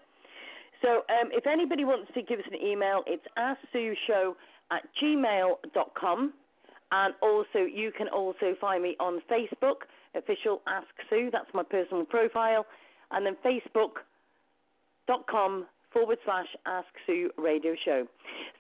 So 0.82 1.04
um, 1.10 1.30
if 1.32 1.46
anybody 1.46 1.86
wants 1.86 2.12
to 2.16 2.22
give 2.24 2.40
us 2.40 2.46
an 2.52 2.66
email, 2.66 3.04
it's 3.06 3.26
asksueshow 3.38 4.34
at 4.72 4.82
gmail.com. 5.02 6.34
And 6.94 7.14
also, 7.22 7.60
you 7.60 7.92
can 7.96 8.10
also 8.10 8.56
find 8.60 8.84
me 8.84 8.98
on 9.00 9.22
Facebook, 9.32 9.88
official 10.14 10.62
Ask 10.68 10.88
Sue. 11.10 11.30
That's 11.32 11.48
my 11.54 11.64
personal 11.64 12.04
profile 12.04 12.66
and 13.12 13.26
then 13.26 13.36
facebook.com 13.46 15.66
forward 15.92 16.18
slash 16.24 16.48
Ask 16.66 16.88
Sue 17.06 17.30
Radio 17.38 17.76
Show. 17.84 18.08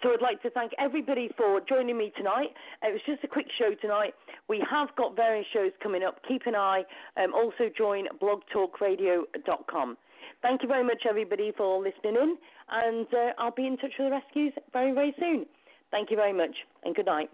So 0.03 0.09
I'd 0.09 0.21
like 0.21 0.41
to 0.41 0.49
thank 0.49 0.73
everybody 0.77 1.29
for 1.37 1.61
joining 1.67 1.97
me 1.97 2.11
tonight. 2.17 2.49
It 2.83 2.91
was 2.91 3.01
just 3.05 3.23
a 3.23 3.27
quick 3.27 3.47
show 3.57 3.73
tonight. 3.81 4.13
We 4.47 4.63
have 4.69 4.89
got 4.97 5.15
various 5.15 5.45
shows 5.53 5.71
coming 5.81 6.03
up. 6.03 6.19
Keep 6.27 6.43
an 6.45 6.55
eye. 6.55 6.83
Um, 7.17 7.33
also 7.33 7.69
join 7.75 8.05
blogtalkradio.com. 8.21 9.97
Thank 10.41 10.63
you 10.63 10.67
very 10.67 10.83
much, 10.83 11.03
everybody, 11.07 11.51
for 11.55 11.77
listening 11.77 12.15
in, 12.15 12.35
and 12.69 13.07
uh, 13.13 13.33
I'll 13.37 13.51
be 13.51 13.67
in 13.67 13.77
touch 13.77 13.91
with 13.99 14.07
the 14.07 14.11
rescues 14.11 14.53
very, 14.73 14.91
very 14.91 15.13
soon. 15.19 15.45
Thank 15.91 16.09
you 16.09 16.17
very 16.17 16.33
much, 16.33 16.55
and 16.83 16.95
good 16.95 17.05
night. 17.05 17.29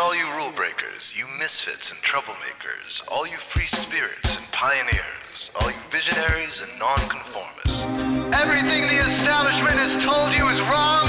All 0.00 0.16
you 0.16 0.24
rule 0.32 0.48
breakers, 0.56 1.04
you 1.12 1.28
misfits 1.36 1.86
and 1.92 2.00
troublemakers, 2.08 2.90
all 3.12 3.28
you 3.28 3.36
free 3.52 3.68
spirits 3.84 4.24
and 4.24 4.48
pioneers, 4.56 5.36
all 5.60 5.68
you 5.68 5.76
visionaries 5.92 6.56
and 6.56 6.80
nonconformists. 6.80 8.32
Everything 8.32 8.88
the 8.88 8.96
establishment 8.96 9.76
has 9.76 9.92
told 10.08 10.32
you 10.32 10.48
is 10.48 10.60
wrong 10.72 10.99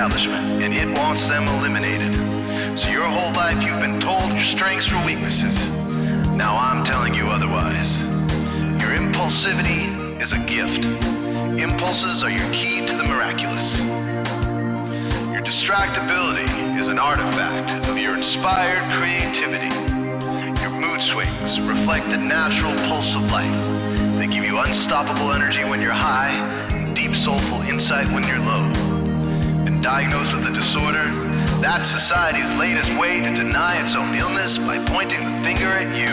establishment, 0.00 0.64
and 0.64 0.72
it 0.72 0.88
wants 0.96 1.20
them 1.28 1.44
eliminated. 1.44 2.08
So 2.80 2.88
your 2.88 3.04
whole 3.04 3.36
life 3.36 3.60
you've 3.60 3.84
been 3.84 4.00
told 4.00 4.32
your 4.32 4.48
strengths 4.56 4.88
were 4.88 5.04
weaknesses. 5.04 6.40
Now 6.40 6.56
I'm 6.56 6.88
telling 6.88 7.12
you 7.12 7.28
otherwise. 7.28 8.80
Your 8.80 8.96
impulsivity 8.96 10.24
is 10.24 10.30
a 10.32 10.40
gift. 10.48 10.82
Impulses 11.52 12.24
are 12.24 12.32
your 12.32 12.48
key 12.48 12.88
to 12.88 12.94
the 12.96 13.04
miraculous. 13.04 13.68
Your 15.36 15.44
distractibility 15.44 16.48
is 16.80 16.88
an 16.88 16.96
artifact 16.96 17.84
of 17.84 18.00
your 18.00 18.16
inspired 18.16 18.80
creativity. 18.96 19.68
Your 20.64 20.72
mood 20.80 21.00
swings 21.12 21.76
reflect 21.76 22.08
the 22.08 22.16
natural 22.24 22.72
pulse 22.88 23.12
of 23.20 23.28
life. 23.28 24.16
They 24.16 24.32
give 24.32 24.48
you 24.48 24.56
unstoppable 24.64 25.36
energy 25.36 25.60
when 25.68 25.84
you're 25.84 25.92
high, 25.92 26.40
deep 26.96 27.12
soulful 27.28 27.68
insight 27.68 28.08
when 28.16 28.24
you're 28.24 28.40
low. 28.40 28.89
Diagnosed 29.80 30.36
with 30.36 30.44
a 30.44 30.52
disorder? 30.52 31.08
That's 31.64 31.80
society's 32.04 32.52
latest 32.60 33.00
way 33.00 33.16
to 33.16 33.30
deny 33.32 33.80
its 33.80 33.96
own 33.96 34.12
illness 34.12 34.52
by 34.68 34.76
pointing 34.92 35.24
the 35.24 35.36
finger 35.40 35.72
at 35.72 35.88
you. 35.96 36.12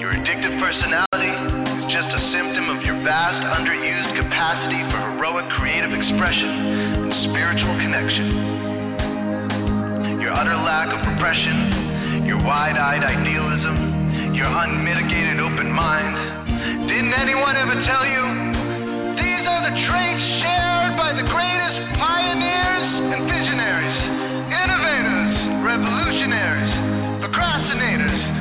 Your 0.00 0.16
addictive 0.16 0.56
personality 0.56 1.28
is 1.28 1.84
just 1.92 2.08
a 2.08 2.20
symptom 2.32 2.72
of 2.72 2.80
your 2.88 2.96
vast, 3.04 3.36
underused 3.36 4.16
capacity 4.16 4.80
for 4.88 5.12
heroic 5.12 5.44
creative 5.60 5.92
expression 5.92 7.04
and 7.04 7.12
spiritual 7.28 7.76
connection. 7.84 8.26
Your 10.24 10.32
utter 10.32 10.56
lack 10.56 10.88
of 10.88 11.04
repression, 11.04 12.24
your 12.24 12.40
wide 12.40 12.80
eyed 12.80 13.04
idealism, 13.04 14.32
your 14.32 14.48
unmitigated 14.48 15.36
open 15.36 15.68
mind. 15.68 16.88
Didn't 16.88 17.12
anyone 17.12 17.60
ever 17.60 17.76
tell 17.84 18.08
you? 18.08 18.24
These 19.20 19.44
are 19.44 19.68
the 19.68 19.76
traits 19.84 20.24
shared 20.40 20.71
by 21.02 21.12
the 21.12 21.26
greatest 21.34 21.98
pioneers 21.98 22.86
and 23.10 23.26
visionaries, 23.26 23.98
innovators, 24.54 25.34
revolutionaries, 25.66 26.70
procrastinators, 27.18 28.31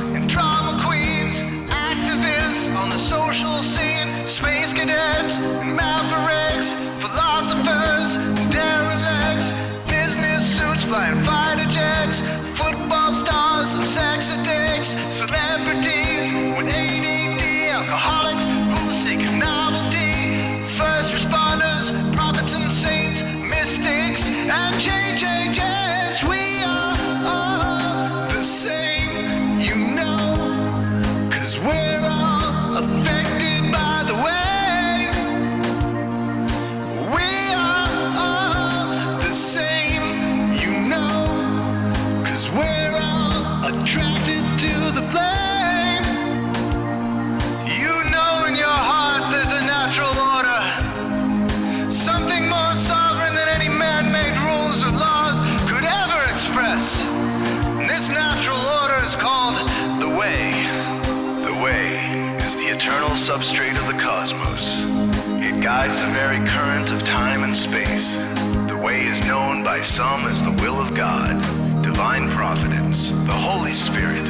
divine 72.11 72.35
providence, 72.35 72.99
the 73.23 73.39
Holy 73.39 73.71
Spirit, 73.87 74.27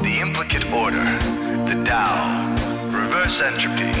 the 0.00 0.14
implicate 0.16 0.64
order, 0.72 1.04
the 1.68 1.76
Tao, 1.84 2.24
reverse 2.88 3.36
entropy, 3.44 4.00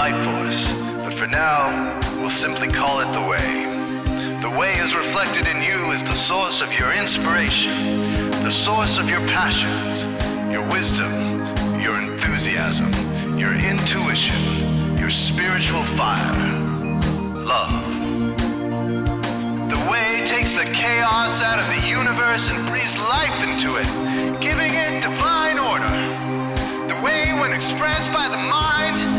life 0.00 0.16
force, 0.24 0.60
but 1.04 1.12
for 1.20 1.28
now, 1.28 1.60
we'll 2.24 2.32
simply 2.40 2.72
call 2.72 3.04
it 3.04 3.10
the 3.12 3.24
way. 3.28 4.48
The 4.48 4.52
way 4.56 4.72
is 4.80 4.90
reflected 4.96 5.44
in 5.44 5.60
you 5.60 5.92
as 5.92 6.08
the 6.08 6.18
source 6.24 6.56
of 6.64 6.72
your 6.72 6.88
inspiration, 6.96 8.48
the 8.48 8.54
source 8.64 8.96
of 8.96 9.12
your 9.12 9.20
passions, 9.28 10.48
your 10.48 10.64
wisdom, 10.64 11.12
your 11.84 12.00
enthusiasm, 12.00 13.36
your 13.36 13.52
intuition, 13.60 15.04
your 15.04 15.12
spiritual 15.36 15.84
fire, 16.00 17.44
love. 17.44 17.83
The 19.64 19.80
way 19.88 20.28
takes 20.28 20.52
the 20.60 20.68
chaos 20.76 21.40
out 21.40 21.56
of 21.56 21.66
the 21.72 21.88
universe 21.88 22.44
and 22.44 22.68
breathes 22.68 22.98
life 23.00 23.36
into 23.48 23.80
it, 23.80 23.88
giving 24.44 24.72
it 24.76 25.00
divine 25.00 25.56
order. 25.56 25.88
The 26.92 27.00
way, 27.00 27.32
when 27.32 27.48
expressed 27.48 28.12
by 28.12 28.28
the 28.28 28.36
mind, 28.36 29.13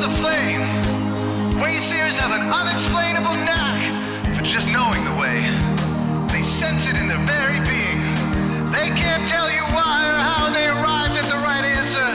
of 0.00 0.08
the 0.08 0.16
flame. 0.16 1.60
Wayseers 1.60 2.16
have 2.16 2.32
an 2.32 2.48
unexplainable 2.48 3.36
knack 3.44 3.80
for 4.32 4.42
just 4.48 4.64
knowing 4.72 5.04
the 5.04 5.12
way. 5.12 5.40
They 6.32 6.40
sense 6.56 6.88
it 6.88 6.96
in 6.96 7.04
their 7.04 7.20
very 7.28 7.60
being. 7.60 8.00
They 8.72 8.88
can't 8.96 9.28
tell 9.28 9.52
you 9.52 9.60
why 9.76 10.08
or 10.08 10.16
how 10.16 10.48
they 10.56 10.64
arrived 10.64 11.20
at 11.20 11.28
the 11.28 11.36
right 11.36 11.64
answer. 11.64 12.08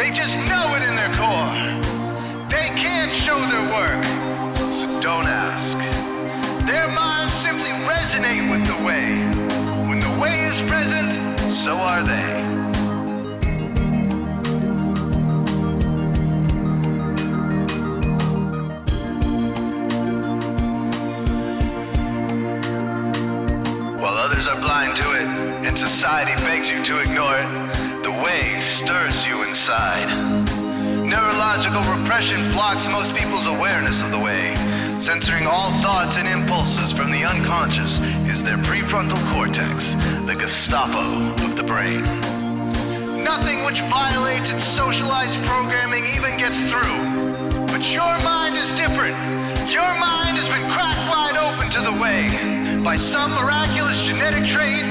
They 0.00 0.16
just 0.16 0.32
know 0.48 0.80
it 0.80 0.82
in 0.88 0.96
their 0.96 1.12
core. 1.12 1.56
They 2.48 2.72
can't 2.80 3.12
show 3.28 3.40
their 3.52 3.66
work, 3.68 4.00
so 4.56 4.84
don't 5.04 5.28
ask. 5.28 6.64
Their 6.64 6.88
minds 6.88 7.36
simply 7.44 7.72
resonate 7.84 8.48
with 8.48 8.64
the 8.64 8.78
way. 8.80 9.04
When 9.92 10.00
the 10.00 10.14
way 10.16 10.32
is 10.32 10.58
present, 10.72 11.68
so 11.68 11.76
are 11.84 12.00
they. 12.00 12.35
Neurological 31.16 31.80
repression 31.96 32.52
blocks 32.52 32.84
most 32.92 33.16
people's 33.16 33.48
awareness 33.48 33.96
of 34.04 34.12
the 34.12 34.20
way. 34.20 34.52
Censoring 35.08 35.48
all 35.48 35.72
thoughts 35.80 36.12
and 36.12 36.28
impulses 36.28 36.92
from 36.92 37.08
the 37.08 37.24
unconscious 37.24 37.92
is 38.36 38.38
their 38.44 38.60
prefrontal 38.68 39.16
cortex, 39.32 39.80
the 40.28 40.36
Gestapo 40.36 41.40
of 41.40 41.56
the 41.56 41.64
brain. 41.64 42.04
Nothing 43.24 43.64
which 43.64 43.80
violates 43.88 44.44
its 44.44 44.64
socialized 44.76 45.40
programming 45.48 46.04
even 46.20 46.36
gets 46.36 46.60
through. 46.68 47.00
But 47.64 47.80
your 47.96 48.20
mind 48.20 48.60
is 48.60 48.68
different. 48.76 49.16
Your 49.72 49.96
mind 49.96 50.36
has 50.36 50.48
been 50.52 50.68
cracked 50.76 51.04
wide 51.08 51.40
open 51.40 51.66
to 51.80 51.80
the 51.80 51.96
way 51.96 52.20
by 52.84 53.00
some 53.16 53.32
miraculous 53.40 53.96
genetic 54.04 54.44
trait, 54.52 54.84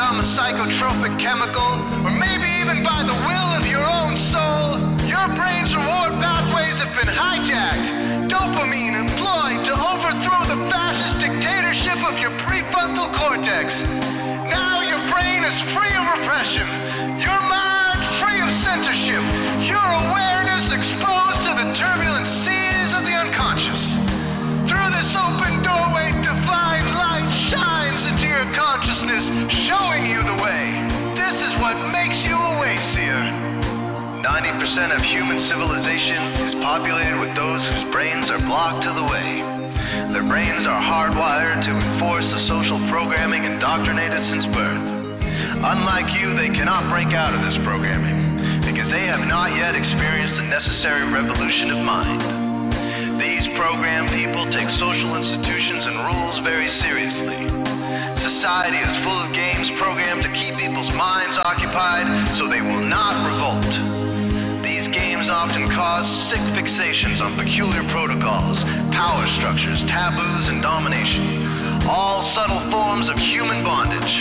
some 0.00 0.16
psychotropic 0.32 1.12
chemical, 1.20 2.08
or 2.08 2.12
maybe 2.16 2.48
even 2.64 2.80
by 2.80 3.04
the 3.04 3.12
will 3.12 3.50
of 3.60 3.68
your 3.68 3.84
own 3.84 4.16
soul. 4.32 4.87
Your 5.28 5.36
brain's 5.36 5.68
reward 5.76 6.16
pathways 6.24 6.72
have 6.80 6.94
been 6.96 7.12
hijacked, 7.12 8.32
dopamine 8.32 8.96
employed 8.96 9.60
to 9.68 9.74
overthrow 9.76 10.48
the 10.48 10.56
fascist 10.72 11.20
dictatorship 11.20 12.00
of 12.00 12.16
your 12.16 12.32
prefrontal 12.48 13.12
cortex. 13.12 13.68
Now 14.48 14.80
your 14.80 15.04
brain 15.12 15.44
is 15.44 15.56
free 15.76 15.92
of 15.92 16.04
repression, 16.16 17.20
your 17.20 17.40
mind 17.44 18.00
free 18.24 18.40
of 18.40 18.48
censorship, 18.64 19.22
your 19.68 19.88
awareness 20.08 20.64
exposed 20.72 21.40
to 21.44 21.52
the 21.60 21.66
turbulent 21.76 22.28
seas 22.48 22.90
of 22.96 23.04
the 23.04 23.12
unconscious. 23.12 23.84
Through 24.64 24.88
this 24.96 25.12
open 25.12 25.60
doorway, 25.60 26.08
divine 26.24 26.88
light 26.96 27.28
shines 27.52 28.16
into 28.16 28.32
your 28.32 28.48
consciousness, 28.56 29.52
showing 29.68 30.08
you 30.08 30.24
the 30.24 30.40
way. 30.40 30.64
This 31.20 31.36
is 31.36 31.52
what 31.60 31.76
makes 31.92 32.16
you. 32.24 32.27
90% 34.28 34.92
of 34.92 35.00
human 35.08 35.48
civilization 35.48 36.52
is 36.52 36.54
populated 36.60 37.16
with 37.16 37.32
those 37.32 37.64
whose 37.64 37.88
brains 37.96 38.28
are 38.28 38.44
blocked 38.44 38.84
to 38.84 38.92
the 38.92 39.06
way. 39.08 39.40
Their 40.12 40.28
brains 40.28 40.68
are 40.68 40.84
hardwired 40.84 41.64
to 41.64 41.72
enforce 41.72 42.28
the 42.28 42.44
social 42.44 42.76
programming 42.92 43.48
indoctrinated 43.48 44.20
since 44.28 44.44
birth. 44.52 44.84
Unlike 45.64 46.12
you, 46.20 46.36
they 46.36 46.52
cannot 46.52 46.92
break 46.92 47.08
out 47.16 47.32
of 47.32 47.40
this 47.40 47.56
programming 47.64 48.68
because 48.68 48.92
they 48.92 49.08
have 49.08 49.24
not 49.24 49.56
yet 49.56 49.72
experienced 49.72 50.36
the 50.36 50.44
necessary 50.44 51.08
revolution 51.08 51.72
of 51.72 51.80
mind. 51.88 52.20
These 53.16 53.48
programmed 53.56 54.12
people 54.12 54.44
take 54.52 54.68
social 54.76 55.24
institutions 55.24 55.88
and 55.88 55.96
rules 56.04 56.36
very 56.44 56.68
seriously. 56.84 57.48
Society 58.36 58.76
is 58.76 58.92
full 59.08 59.24
of 59.24 59.32
games 59.32 59.72
programmed 59.80 60.20
to 60.20 60.30
keep 60.36 60.52
people's 60.60 60.92
minds 60.92 61.32
occupied 61.48 62.36
so 62.36 62.44
they 62.52 62.60
will 62.60 62.84
not 62.84 63.24
revolt. 63.24 63.87
Often 65.28 65.68
cause 65.76 66.08
sick 66.32 66.40
fixations 66.56 67.20
on 67.20 67.36
peculiar 67.36 67.84
protocols, 67.92 68.56
power 68.96 69.28
structures, 69.36 69.76
taboos, 69.92 70.44
and 70.48 70.64
domination, 70.64 71.84
all 71.84 72.24
subtle 72.32 72.64
forms 72.72 73.04
of 73.12 73.16
human 73.28 73.60
bondage. 73.60 74.12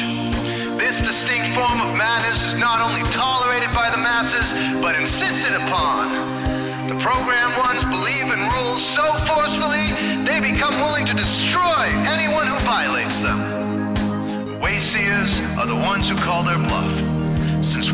This 0.75 0.95
distinct 0.99 1.55
form 1.55 1.79
of 1.79 1.95
madness 1.95 2.51
is 2.51 2.55
not 2.59 2.83
only 2.83 3.07
tolerated 3.15 3.71
by 3.71 3.87
the 3.87 3.97
masses, 4.03 4.83
but 4.83 4.99
insisted 4.99 5.55
upon. 5.63 6.91
The 6.91 6.97
programmed 6.99 7.55
ones 7.55 7.81
believe 7.87 8.27
in 8.27 8.41
rules 8.43 8.83
so 8.99 9.07
forcefully, 9.31 9.87
they 10.27 10.43
become 10.43 10.75
willing 10.83 11.07
to 11.07 11.15
destroy 11.15 11.87
anyone 12.03 12.51
who 12.51 12.59
violates 12.67 13.17
them. 13.23 14.59
Wayseers 14.59 15.31
are 15.55 15.71
the 15.71 15.79
ones 15.81 16.03
who 16.11 16.19
call 16.27 16.43
their 16.43 16.59
bluff. 16.59 17.16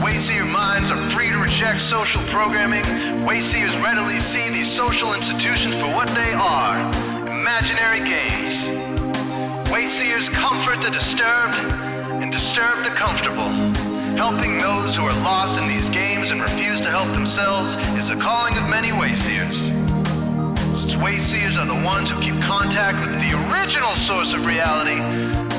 Wayseer 0.04 0.44
minds 0.44 0.92
are 0.92 1.16
free 1.16 1.32
to 1.32 1.40
reject 1.40 1.80
social 1.88 2.28
programming, 2.36 2.84
Wayseers 3.24 3.72
readily 3.80 4.20
see 4.36 4.52
these 4.52 4.76
social 4.76 5.16
institutions 5.16 5.80
for 5.80 5.96
what 5.96 6.12
they 6.12 6.36
are 6.36 6.76
imaginary 7.24 8.04
games. 8.04 9.72
Wayseers 9.72 10.28
comfort 10.44 10.84
the 10.84 10.92
disturbed 10.92 11.56
and 12.20 12.28
disturb 12.36 12.84
the 12.84 12.92
comfortable. 13.00 13.48
Helping 14.20 14.60
those 14.60 14.92
who 15.00 15.08
are 15.08 15.16
lost 15.24 15.56
in 15.56 15.72
these 15.72 15.88
games 15.96 16.28
and 16.36 16.52
refuse 16.52 16.84
to 16.84 16.92
help 16.92 17.08
themselves 17.08 17.72
is 18.04 18.06
the 18.12 18.20
calling 18.20 18.60
of 18.60 18.68
many 18.68 18.92
Wayseers. 18.92 19.56
Since 20.84 21.00
Wayseers 21.00 21.56
are 21.64 21.70
the 21.72 21.80
ones 21.80 22.12
who 22.12 22.20
keep 22.20 22.36
contact 22.44 23.00
with 23.00 23.24
the 23.24 23.32
original 23.40 23.96
source 24.12 24.36
of 24.36 24.44
reality, 24.44 25.00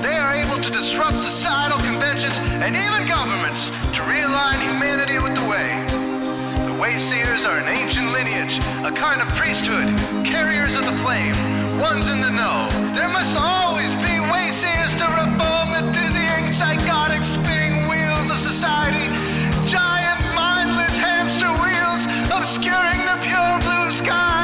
they 0.05 0.21
are 0.21 0.37
able 0.37 0.61
to 0.61 0.69
disrupt 0.69 1.17
societal 1.33 1.81
conventions 1.81 2.61
and 2.61 2.77
even 2.77 3.09
governments 3.09 3.84
realign 4.09 4.61
humanity 4.61 5.17
with 5.19 5.35
the 5.35 5.47
way. 5.49 5.69
The 6.69 6.77
Wayseers 6.77 7.43
are 7.49 7.59
an 7.61 7.69
ancient 7.73 8.09
lineage, 8.13 8.55
a 8.85 8.93
kind 9.01 9.21
of 9.25 9.29
priesthood, 9.41 9.89
carriers 10.29 10.77
of 10.77 10.85
the 10.85 10.97
flame, 11.01 11.81
ones 11.81 12.05
in 12.13 12.21
the 12.21 12.33
know. 12.33 12.69
There 12.97 13.09
must 13.09 13.33
always 13.33 13.93
be 14.05 14.13
Wayseers 14.21 14.93
to 15.01 15.07
reform 15.25 15.67
the 15.73 15.83
dizzying, 15.97 16.45
psychotic, 16.61 17.23
spinning 17.41 17.89
wheels 17.89 18.29
of 18.29 18.39
society. 18.45 19.09
Giant, 19.73 20.21
mindless 20.37 20.97
hamster 21.01 21.53
wheels 21.57 22.03
obscuring 22.29 23.01
the 23.09 23.17
pure 23.25 23.57
blue 23.65 23.89
sky, 24.05 24.44